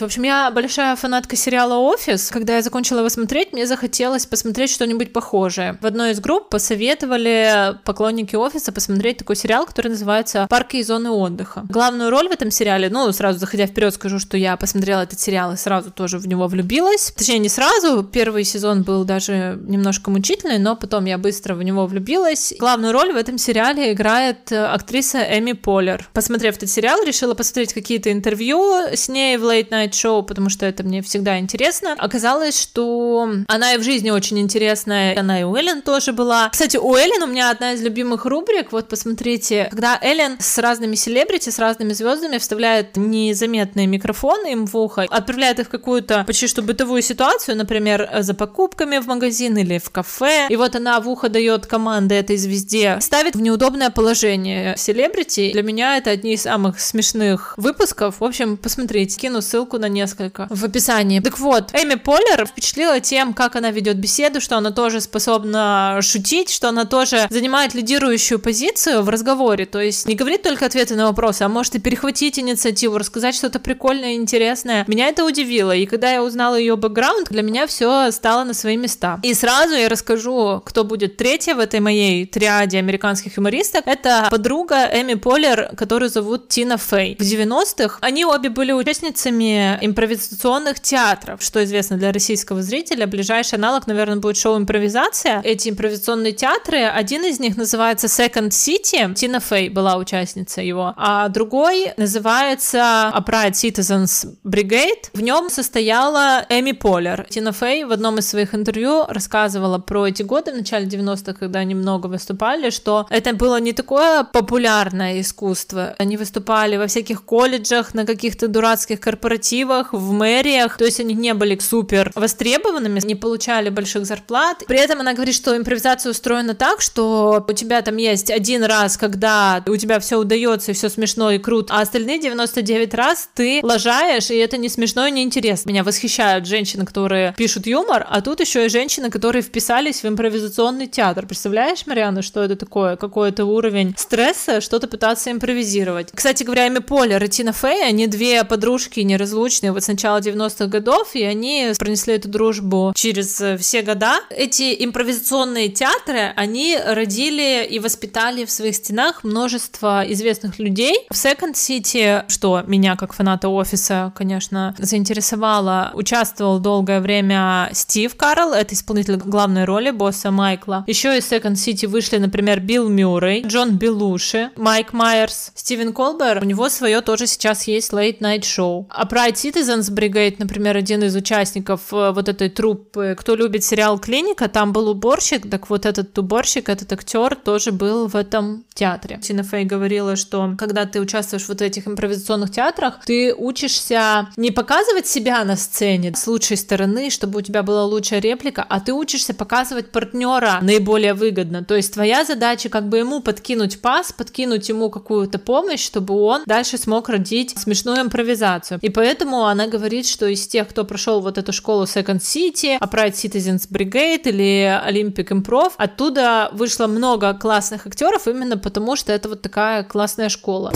[0.01, 2.31] В общем, я большая фанатка сериала «Офис».
[2.31, 5.77] Когда я закончила его смотреть, мне захотелось посмотреть что-нибудь похожее.
[5.83, 11.11] В одной из групп посоветовали поклонники «Офиса» посмотреть такой сериал, который называется «Парки и зоны
[11.11, 11.67] отдыха».
[11.69, 15.53] Главную роль в этом сериале, ну, сразу заходя вперед, скажу, что я посмотрела этот сериал
[15.53, 17.13] и сразу тоже в него влюбилась.
[17.15, 18.03] Точнее, не сразу.
[18.03, 22.55] Первый сезон был даже немножко мучительный, но потом я быстро в него влюбилась.
[22.59, 26.09] Главную роль в этом сериале играет актриса Эми Полер.
[26.15, 30.67] Посмотрев этот сериал, решила посмотреть какие-то интервью с ней в Late Night Show, потому что
[30.67, 31.95] это мне всегда интересно.
[31.99, 36.49] Оказалось, что она и в жизни очень интересная, она и у Эллен тоже была.
[36.51, 40.95] Кстати, у Эллен у меня одна из любимых рубрик, вот посмотрите, когда Эллен с разными
[40.95, 46.47] селебрити, с разными звездами вставляет незаметные микрофоны им в ухо, отправляет их в какую-то почти
[46.47, 51.09] что бытовую ситуацию, например, за покупками в магазин или в кафе, и вот она в
[51.09, 55.53] ухо дает команды этой звезде, ставит в неудобное положение селебрити.
[55.53, 58.21] Для меня это одни из самых смешных выпусков.
[58.21, 61.21] В общем, посмотрите, кину ссылку на несколько в описании.
[61.21, 66.51] Так вот, Эми Поллер впечатлила тем, как она ведет беседу, что она тоже способна шутить,
[66.51, 71.07] что она тоже занимает лидирующую позицию в разговоре, то есть не говорит только ответы на
[71.07, 74.85] вопросы, а может и перехватить инициативу, рассказать что-то прикольное и интересное.
[74.87, 78.77] Меня это удивило, и когда я узнала ее бэкграунд, для меня все стало на свои
[78.77, 79.21] места.
[79.23, 83.87] И сразу я расскажу, кто будет третья в этой моей триаде американских юмористок.
[83.87, 87.17] Это подруга Эми Поллер, которую зовут Тина Фей.
[87.19, 93.07] В 90-х они обе были участницами импровизационных театров, что известно для российского зрителя.
[93.07, 95.41] Ближайший аналог, наверное, будет шоу «Импровизация».
[95.45, 99.15] Эти импровизационные театры, один из них называется Second City.
[99.15, 100.95] Тина Фей была участницей его.
[100.97, 105.11] А другой называется Upright Citizens Brigade.
[105.13, 107.27] В нем состояла Эми Поллер.
[107.29, 111.61] Тина Фей в одном из своих интервью рассказывала про эти годы в начале 90-х, когда
[111.61, 115.95] они много выступали, что это было не такое популярное искусство.
[115.99, 121.35] Они выступали во всяких колледжах, на каких-то дурацких корпоративах, в мэриях, то есть они не
[121.35, 124.65] были супер востребованными, не получали больших зарплат.
[124.67, 128.97] При этом она говорит, что импровизация устроена так, что у тебя там есть один раз,
[128.97, 133.61] когда у тебя все удается и все смешно и круто, а остальные 99 раз ты
[133.63, 135.71] лажаешь, и это не смешно и не интересно.
[135.71, 140.87] Меня восхищают женщины, которые пишут юмор, а тут еще и женщины, которые вписались в импровизационный
[140.87, 141.27] театр.
[141.27, 142.97] Представляешь, Мариана, что это такое?
[142.97, 146.09] Какой-то уровень стресса, что-то пытаться импровизировать.
[146.15, 150.67] Кстати говоря, Эми Полер и Тина Фей, они две подружки неразлучные вот с начала 90-х
[150.67, 154.21] годов, и они пронесли эту дружбу через все года.
[154.31, 161.07] Эти импровизационные театры, они родили и воспитали в своих стенах множество известных людей.
[161.11, 168.53] В Second City, что меня как фаната офиса, конечно, заинтересовало, участвовал долгое время Стив Карл,
[168.53, 170.85] это исполнитель главной роли босса Майкла.
[170.87, 176.39] Еще из Second City вышли, например, Билл Мюррей, Джон Белуши, Майк Майерс, Стивен Колбер.
[176.43, 178.87] У него свое тоже сейчас есть Late Night Show.
[178.91, 183.99] А Pride Citizens Brigade, например, один из участников э, вот этой труппы, кто любит сериал
[183.99, 189.19] «Клиника», там был уборщик, так вот этот уборщик, этот актер тоже был в этом театре.
[189.23, 194.51] Тина Фей говорила, что когда ты участвуешь в вот этих импровизационных театрах, ты учишься не
[194.51, 198.93] показывать себя на сцене с лучшей стороны, чтобы у тебя была лучшая реплика, а ты
[198.93, 201.65] учишься показывать партнера наиболее выгодно.
[201.65, 206.43] То есть твоя задача как бы ему подкинуть пас, подкинуть ему какую-то помощь, чтобы он
[206.47, 208.79] дальше смог родить смешную импровизацию.
[208.81, 213.13] И поэтому она говорит, что из тех, кто прошел вот эту школу Second City, Upright
[213.13, 219.43] Citizens Brigade или Olympic Improv, оттуда вышло много классных актеров именно потому, что это вот
[219.43, 220.73] такая классная школа.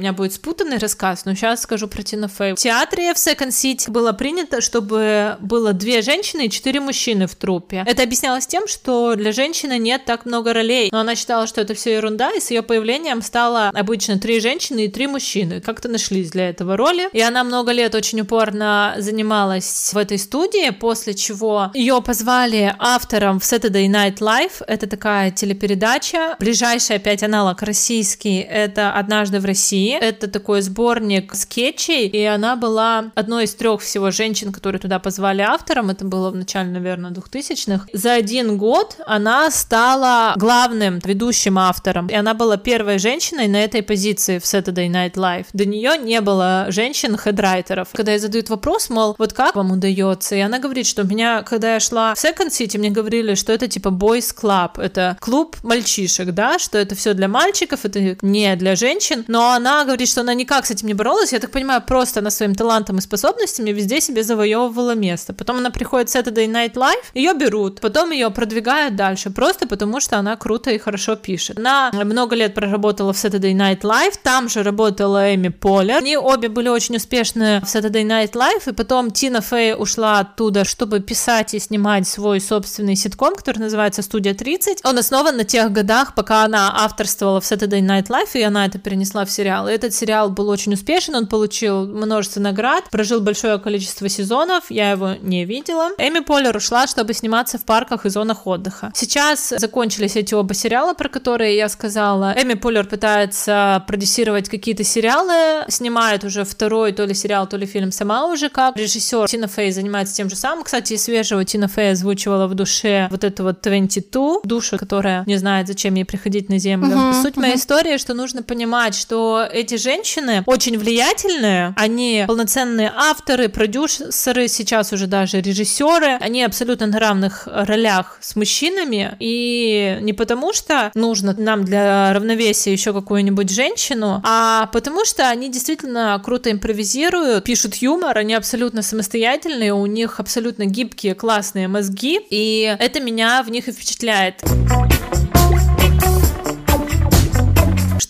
[0.00, 2.54] У меня будет спутанный рассказ, но сейчас скажу про Тина Фей.
[2.54, 7.34] В театре в Second City было принято, чтобы было две женщины и четыре мужчины в
[7.34, 7.84] трупе.
[7.86, 11.74] Это объяснялось тем, что для женщины нет так много ролей, но она считала, что это
[11.74, 15.60] все ерунда, и с ее появлением стало обычно три женщины и три мужчины.
[15.60, 20.70] Как-то нашлись для этого роли, и она много лет очень упорно занималась в этой студии,
[20.70, 24.64] после чего ее позвали автором в Saturday Night Live.
[24.66, 26.36] Это такая телепередача.
[26.38, 33.10] Ближайший опять аналог российский— это «Однажды в России», это такой сборник скетчей, и она была
[33.14, 35.90] одной из трех всего женщин, которые туда позвали автором.
[35.90, 37.86] Это было в начале, наверное, 2000-х.
[37.92, 43.82] За один год она стала главным ведущим автором, и она была первой женщиной на этой
[43.82, 45.46] позиции в Saturday Night Live.
[45.52, 47.88] До нее не было женщин-хедрайтеров.
[47.92, 50.34] Когда ей задают вопрос, мол, вот как вам удается?
[50.36, 53.68] И она говорит, что меня, когда я шла в Second City, мне говорили, что это
[53.68, 58.76] типа boys club, это клуб мальчишек, да, что это все для мальчиков, это не для
[58.76, 61.32] женщин, но она говорит, что она никак с этим не боролась.
[61.32, 65.32] Я так понимаю, просто она своим талантом и способностями везде себе завоевывала место.
[65.32, 70.00] Потом она приходит в Saturday Night Live, ее берут, потом ее продвигают дальше, просто потому
[70.00, 71.58] что она круто и хорошо пишет.
[71.58, 75.96] Она много лет проработала в Saturday Night Live, там же работала Эми Полер.
[75.96, 80.64] Они обе были очень успешны в Saturday Night Live, и потом Тина Фей ушла оттуда,
[80.64, 84.80] чтобы писать и снимать свой собственный ситком, который называется «Студия 30».
[84.84, 88.78] Он основан на тех годах, пока она авторствовала в Saturday Night Live, и она это
[88.78, 89.68] перенесла в сериал.
[89.70, 95.14] Этот сериал был очень успешен, он получил множество наград, прожил большое количество сезонов, я его
[95.20, 95.90] не видела.
[95.98, 98.90] Эми Поллер ушла, чтобы сниматься в парках и зонах отдыха.
[98.94, 102.34] Сейчас закончились эти оба сериала, про которые я сказала.
[102.36, 107.92] Эми Поллер пытается продюсировать какие-то сериалы, снимает уже второй то ли сериал, то ли фильм
[107.92, 108.76] сама уже как.
[108.76, 110.64] Режиссер Тина Фей занимается тем же самым.
[110.64, 115.68] Кстати, свежего Тина Фей озвучивала в душе вот эту вот 22, душу, которая не знает,
[115.68, 116.96] зачем ей приходить на землю.
[116.96, 117.40] Uh-huh, Суть uh-huh.
[117.40, 124.92] моей истории, что нужно понимать, что эти женщины очень влиятельные, они полноценные авторы, продюсеры, сейчас
[124.92, 131.34] уже даже режиссеры, они абсолютно на равных ролях с мужчинами, и не потому что нужно
[131.36, 138.16] нам для равновесия еще какую-нибудь женщину, а потому что они действительно круто импровизируют, пишут юмор,
[138.18, 143.72] они абсолютно самостоятельные, у них абсолютно гибкие, классные мозги, и это меня в них и
[143.72, 144.42] впечатляет.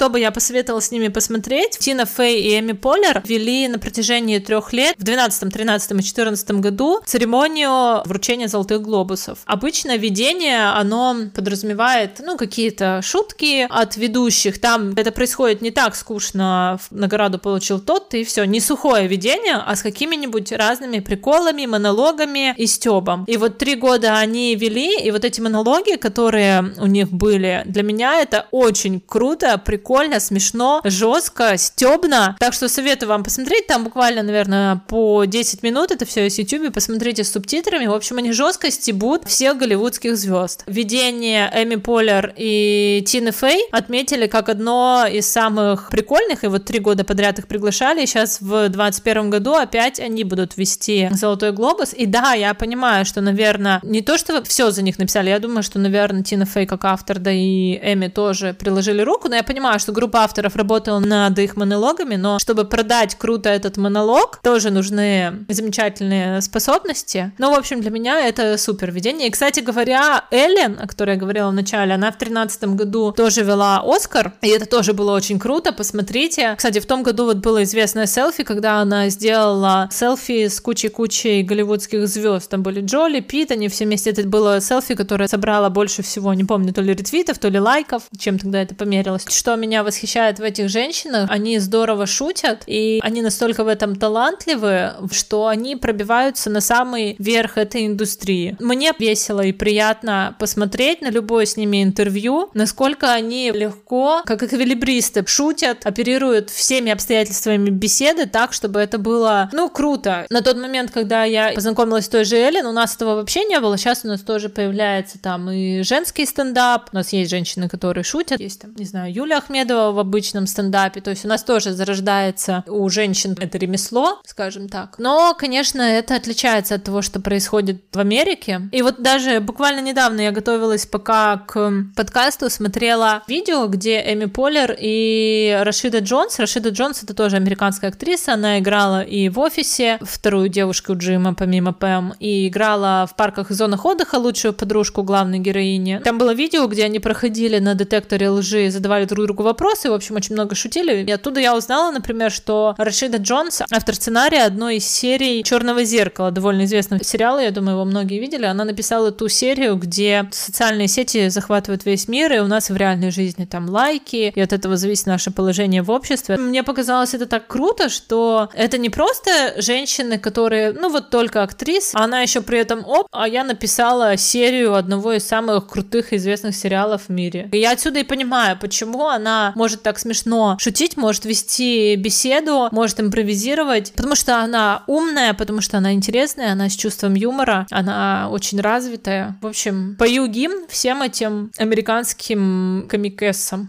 [0.01, 4.39] Что бы я посоветовала с ними посмотреть, Тина Фей и Эми Поллер вели на протяжении
[4.39, 9.41] трех лет, в 12, 13 и 14 году, церемонию вручения золотых глобусов.
[9.45, 14.59] Обычно видение, оно подразумевает, ну, какие-то шутки от ведущих.
[14.59, 19.77] Там это происходит не так скучно, награду получил тот, и все, не сухое видение, а
[19.77, 23.27] с какими-нибудь разными приколами, монологами и стебом.
[23.29, 27.83] И вот три года они вели, и вот эти монологи, которые у них были, для
[27.83, 32.37] меня это очень круто, прикольно прикольно, смешно, жестко, стебно.
[32.39, 33.67] Так что советую вам посмотреть.
[33.67, 36.73] Там буквально, наверное, по 10 минут это все из YouTube.
[36.73, 37.87] Посмотрите с субтитрами.
[37.87, 40.63] В общем, они жестко стебут всех голливудских звезд.
[40.69, 46.45] Видение Эми Поллер и Тины Фей отметили как одно из самых прикольных.
[46.45, 48.05] И вот три года подряд их приглашали.
[48.05, 51.95] И сейчас в 2021 году опять они будут вести Золотой Глобус.
[51.95, 55.31] И да, я понимаю, что, наверное, не то, что все за них написали.
[55.31, 59.29] Я думаю, что, наверное, Тина Фей как автор, да и Эми тоже приложили руку.
[59.29, 63.77] Но я понимаю, что группа авторов работала над их монологами, но чтобы продать круто этот
[63.77, 67.33] монолог, тоже нужны замечательные способности.
[67.39, 69.29] Но, в общем, для меня это супер видение.
[69.29, 73.43] И, кстати говоря, Эллен, о которой я говорила в начале, она в тринадцатом году тоже
[73.43, 76.55] вела Оскар, и это тоже было очень круто, посмотрите.
[76.57, 82.07] Кстати, в том году вот было известное селфи, когда она сделала селфи с кучей-кучей голливудских
[82.07, 82.51] звезд.
[82.51, 84.11] Там были Джоли, Пит, они все вместе.
[84.11, 88.03] Это было селфи, которое собрало больше всего, не помню, то ли ретвитов, то ли лайков,
[88.19, 89.25] чем тогда это померилось.
[89.29, 93.95] Что меня меня восхищает в этих женщинах, они здорово шутят, и они настолько в этом
[93.95, 98.57] талантливы, что они пробиваются на самый верх этой индустрии.
[98.59, 105.25] Мне весело и приятно посмотреть на любое с ними интервью, насколько они легко, как эквилибристы,
[105.25, 110.27] шутят, оперируют всеми обстоятельствами беседы так, чтобы это было, ну, круто.
[110.31, 113.61] На тот момент, когда я познакомилась с той же Эллен, у нас этого вообще не
[113.61, 118.03] было, сейчас у нас тоже появляется там и женский стендап, у нас есть женщины, которые
[118.03, 121.01] шутят, есть там, не знаю, Юля Ахмед Ахмедова в обычном стендапе.
[121.01, 124.97] То есть у нас тоже зарождается у женщин это ремесло, скажем так.
[124.99, 128.63] Но, конечно, это отличается от того, что происходит в Америке.
[128.73, 134.77] И вот даже буквально недавно я готовилась пока к подкасту, смотрела видео, где Эми Поллер
[134.79, 136.39] и Рашида Джонс.
[136.39, 141.73] Рашида Джонс это тоже американская актриса, она играла и в офисе вторую девушку Джима, помимо
[141.73, 146.01] Пэм, и играла в парках и зонах отдыха лучшую подружку главной героини.
[146.03, 150.17] Там было видео, где они проходили на детекторе лжи, задавали друг другу вопросы, в общем,
[150.17, 151.05] очень много шутили.
[151.05, 156.31] И оттуда я узнала, например, что Рашида Джонс, автор сценария одной из серий Черного зеркала,
[156.31, 158.45] довольно известного сериала, я думаю, его многие видели.
[158.45, 163.11] Она написала ту серию, где социальные сети захватывают весь мир, и у нас в реальной
[163.11, 166.37] жизни там лайки, и от этого зависит наше положение в обществе.
[166.37, 171.93] Мне показалось это так круто, что это не просто женщины, которые, ну вот только актрис,
[171.95, 176.55] а она еще при этом оп, а я написала серию одного из самых крутых известных
[176.55, 177.49] сериалов в мире.
[177.53, 183.01] И я отсюда и понимаю, почему она может так смешно шутить, может вести беседу, может
[183.01, 188.61] импровизировать, потому что она умная, потому что она интересная, она с чувством юмора, она очень
[188.61, 189.39] развитая.
[189.41, 193.69] В общем, пою гимн всем этим американским комикессам.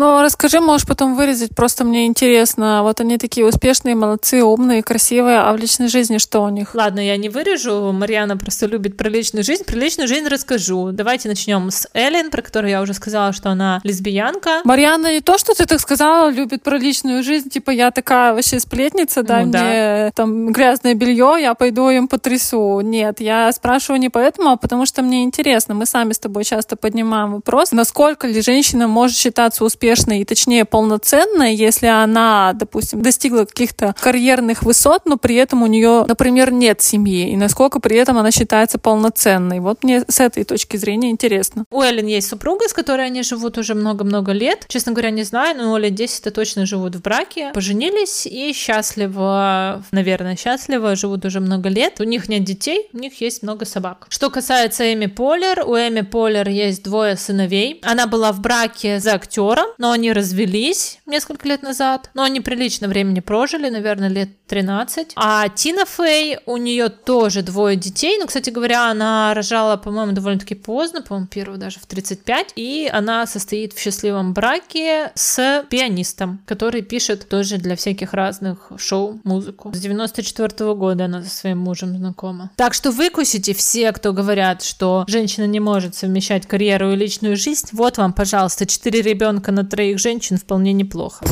[0.00, 2.82] Ну, расскажи, можешь потом вырезать, просто мне интересно.
[2.82, 6.74] Вот они такие успешные, молодцы, умные, красивые, а в личной жизни что у них?
[6.74, 9.62] Ладно, я не вырежу, Марьяна просто любит про личную жизнь.
[9.64, 10.92] Про личную жизнь расскажу.
[10.92, 14.62] Давайте начнем с Эллен, про которую я уже сказала, что она лесбиянка.
[14.64, 18.58] Марьяна не то, что ты так сказала, любит про личную жизнь, типа я такая вообще
[18.58, 20.10] сплетница, ну, мне да.
[20.14, 22.80] там грязное белье, я пойду им потрясу.
[22.80, 25.74] Нет, я спрашиваю не поэтому, а потому что мне интересно.
[25.74, 30.24] Мы сами с тобой часто поднимаем вопрос, насколько ли женщина может считаться успешной успешной и,
[30.24, 36.52] точнее, полноценной, если она, допустим, достигла каких-то карьерных высот, но при этом у нее, например,
[36.52, 39.60] нет семьи, и насколько при этом она считается полноценной.
[39.60, 41.64] Вот мне с этой точки зрения интересно.
[41.70, 44.64] У Эллен есть супруга, с которой они живут уже много-много лет.
[44.68, 47.50] Честно говоря, не знаю, но лет 10 точно живут в браке.
[47.54, 52.00] Поженились и счастливо, наверное, счастливо, живут уже много лет.
[52.00, 54.06] У них нет детей, у них есть много собак.
[54.08, 57.80] Что касается Эми Полер, у Эми Полер есть двое сыновей.
[57.82, 62.10] Она была в браке за актером, но они развелись несколько лет назад.
[62.12, 65.12] Но они прилично времени прожили, наверное, лет 13.
[65.16, 68.18] А Тина Фей, у нее тоже двое детей.
[68.20, 72.52] Ну, кстати говоря, она рожала, по-моему, довольно-таки поздно, по-моему, первого даже в 35.
[72.56, 79.18] И она состоит в счастливом браке с пианистом, который пишет тоже для всяких разных шоу
[79.24, 79.72] музыку.
[79.72, 82.50] С 94 -го года она со своим мужем знакома.
[82.56, 87.68] Так что выкусите все, кто говорят, что женщина не может совмещать карьеру и личную жизнь.
[87.72, 91.24] Вот вам, пожалуйста, четыре ребенка на троих женщин вполне неплохо.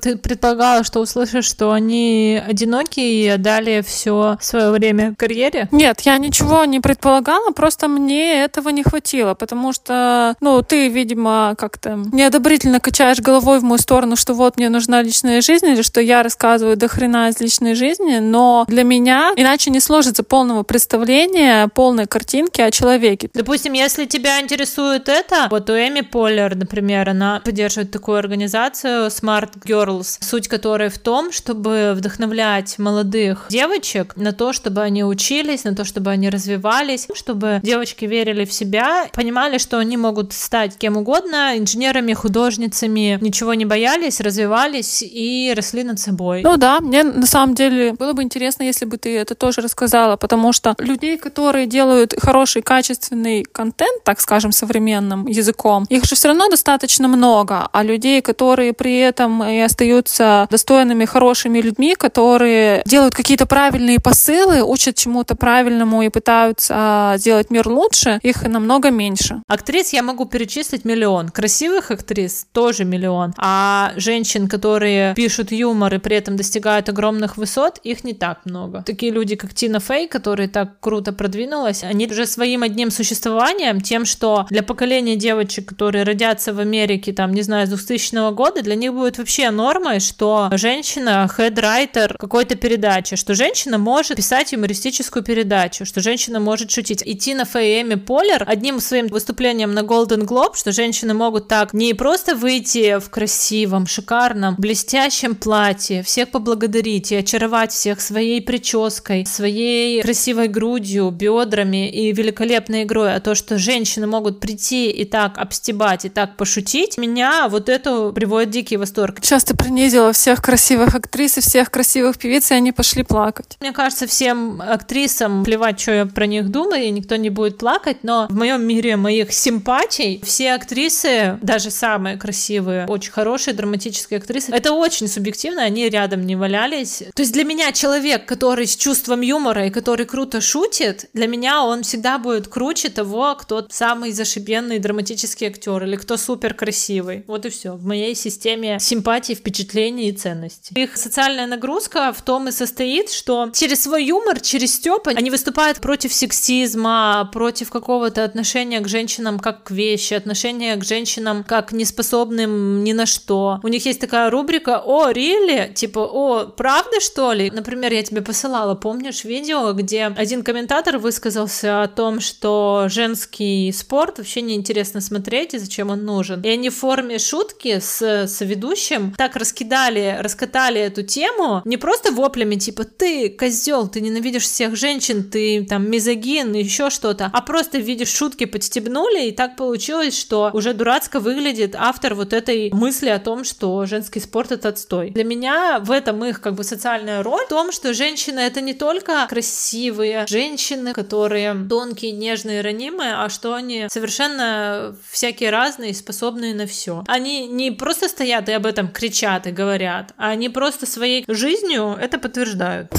[0.00, 5.68] Ты предполагала, что услышишь, что они одинокие и отдали все свое время карьере?
[5.72, 11.54] Нет, я ничего не предполагала, просто мне этого не хватило, потому что, ну, ты, видимо,
[11.58, 16.00] как-то неодобрительно качаешь головой в мою сторону, что вот мне нужна личная жизнь, или что
[16.00, 21.68] я рассказываю до хрена из личной жизни, но для меня иначе не сложится полного представления,
[21.68, 23.28] полной картинки о человеке.
[23.34, 29.50] Допустим, если тебя интересует это, вот у Эми Поллер, например, она поддерживает такую организацию Smart
[29.64, 35.64] Girl Girls, суть которой в том, чтобы вдохновлять молодых девочек на то, чтобы они учились,
[35.64, 40.76] на то, чтобы они развивались, чтобы девочки верили в себя, понимали, что они могут стать
[40.76, 46.42] кем угодно, инженерами, художницами, ничего не боялись, развивались и росли над собой.
[46.42, 50.16] Ну да, мне на самом деле было бы интересно, если бы ты это тоже рассказала,
[50.16, 56.28] потому что людей, которые делают хороший, качественный контент, так скажем, современным языком, их же все
[56.28, 62.82] равно достаточно много, а людей, которые при этом и остаются остаются достойными, хорошими людьми, которые
[62.84, 68.90] делают какие-то правильные посылы, учат чему-то правильному и пытаются а, сделать мир лучше, их намного
[68.90, 69.40] меньше.
[69.48, 71.30] Актрис я могу перечислить миллион.
[71.30, 73.32] Красивых актрис тоже миллион.
[73.38, 78.82] А женщин, которые пишут юмор и при этом достигают огромных высот, их не так много.
[78.82, 84.04] Такие люди, как Тина Фей, которые так круто продвинулась, они уже своим одним существованием, тем,
[84.04, 88.74] что для поколения девочек, которые родятся в Америке, там, не знаю, с 2000 года, для
[88.74, 95.22] них будет вообще норм нормой, что женщина хедрайтер какой-то передачи, что женщина может писать юмористическую
[95.22, 97.04] передачу, что женщина может шутить.
[97.06, 101.72] И Тина Фэй Эми Полер одним своим выступлением на Golden Globe, что женщины могут так
[101.72, 109.24] не просто выйти в красивом, шикарном, блестящем платье, всех поблагодарить и очаровать всех своей прической,
[109.24, 115.38] своей красивой грудью, бедрами и великолепной игрой, а то, что женщины могут прийти и так
[115.38, 119.18] обстебать, и так пошутить, меня вот это приводит дикий восторг.
[119.22, 123.56] Сейчас ты принизила всех красивых актрис и всех красивых певиц, и они пошли плакать.
[123.60, 127.98] Мне кажется, всем актрисам плевать, что я про них думаю, и никто не будет плакать,
[128.02, 134.52] но в моем мире моих симпатий все актрисы, даже самые красивые, очень хорошие драматические актрисы,
[134.52, 137.02] это очень субъективно, они рядом не валялись.
[137.14, 141.62] То есть для меня человек, который с чувством юмора и который круто шутит, для меня
[141.62, 147.24] он всегда будет круче того, кто самый зашибенный драматический актер или кто супер красивый.
[147.26, 147.72] Вот и все.
[147.72, 150.74] В моей системе симпатий, впечатлений и ценностей.
[150.80, 155.80] Их социальная нагрузка в том и состоит, что через свой юмор, через стёб они выступают
[155.80, 162.84] против сексизма, против какого-то отношения к женщинам как к вещи, отношения к женщинам как неспособным
[162.84, 163.60] ни на что.
[163.62, 168.22] У них есть такая рубрика «О, рили?» Типа «О, правда, что ли?» Например, я тебе
[168.22, 175.54] посылала, помнишь, видео, где один комментатор высказался о том, что женский спорт вообще неинтересно смотреть
[175.54, 176.42] и зачем он нужен.
[176.42, 182.54] И они в форме шутки с соведущим так раскидали, раскатали эту тему, не просто воплями,
[182.54, 187.82] типа, ты козел, ты ненавидишь всех женщин, ты там мизогин, еще что-то, а просто в
[187.82, 193.18] виде шутки подстебнули, и так получилось, что уже дурацко выглядит автор вот этой мысли о
[193.18, 195.10] том, что женский спорт это отстой.
[195.10, 198.74] Для меня в этом их как бы социальная роль, в том, что женщины это не
[198.74, 206.66] только красивые женщины, которые тонкие, нежные, ранимые, а что они совершенно всякие разные, способные на
[206.66, 207.04] все.
[207.06, 211.96] Они не просто стоят и об этом кричат, и говорят, а они просто своей жизнью
[212.00, 212.92] это подтверждают.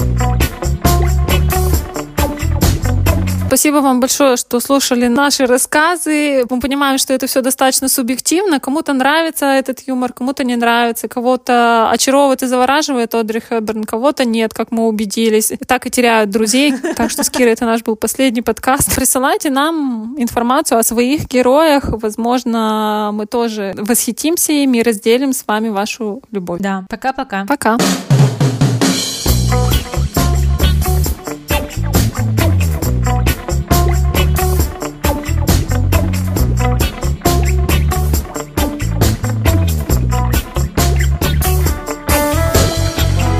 [3.51, 6.45] Спасибо вам большое, что слушали наши рассказы.
[6.49, 8.61] Мы понимаем, что это все достаточно субъективно.
[8.61, 14.53] Кому-то нравится этот юмор, кому-то не нравится, кого-то очаровывает и завораживает Одри Хэбберн, кого-то нет,
[14.53, 15.51] как мы убедились.
[15.67, 16.73] Так и теряют друзей.
[16.95, 18.95] Так что с Кирой это наш был последний подкаст.
[18.95, 21.89] Присылайте нам информацию о своих героях.
[21.89, 26.61] Возможно, мы тоже восхитимся ими и разделим с вами вашу любовь.
[26.61, 27.45] Да, пока-пока.
[27.45, 27.75] Пока.
[27.75, 27.77] -пока.
[27.77, 28.10] пока.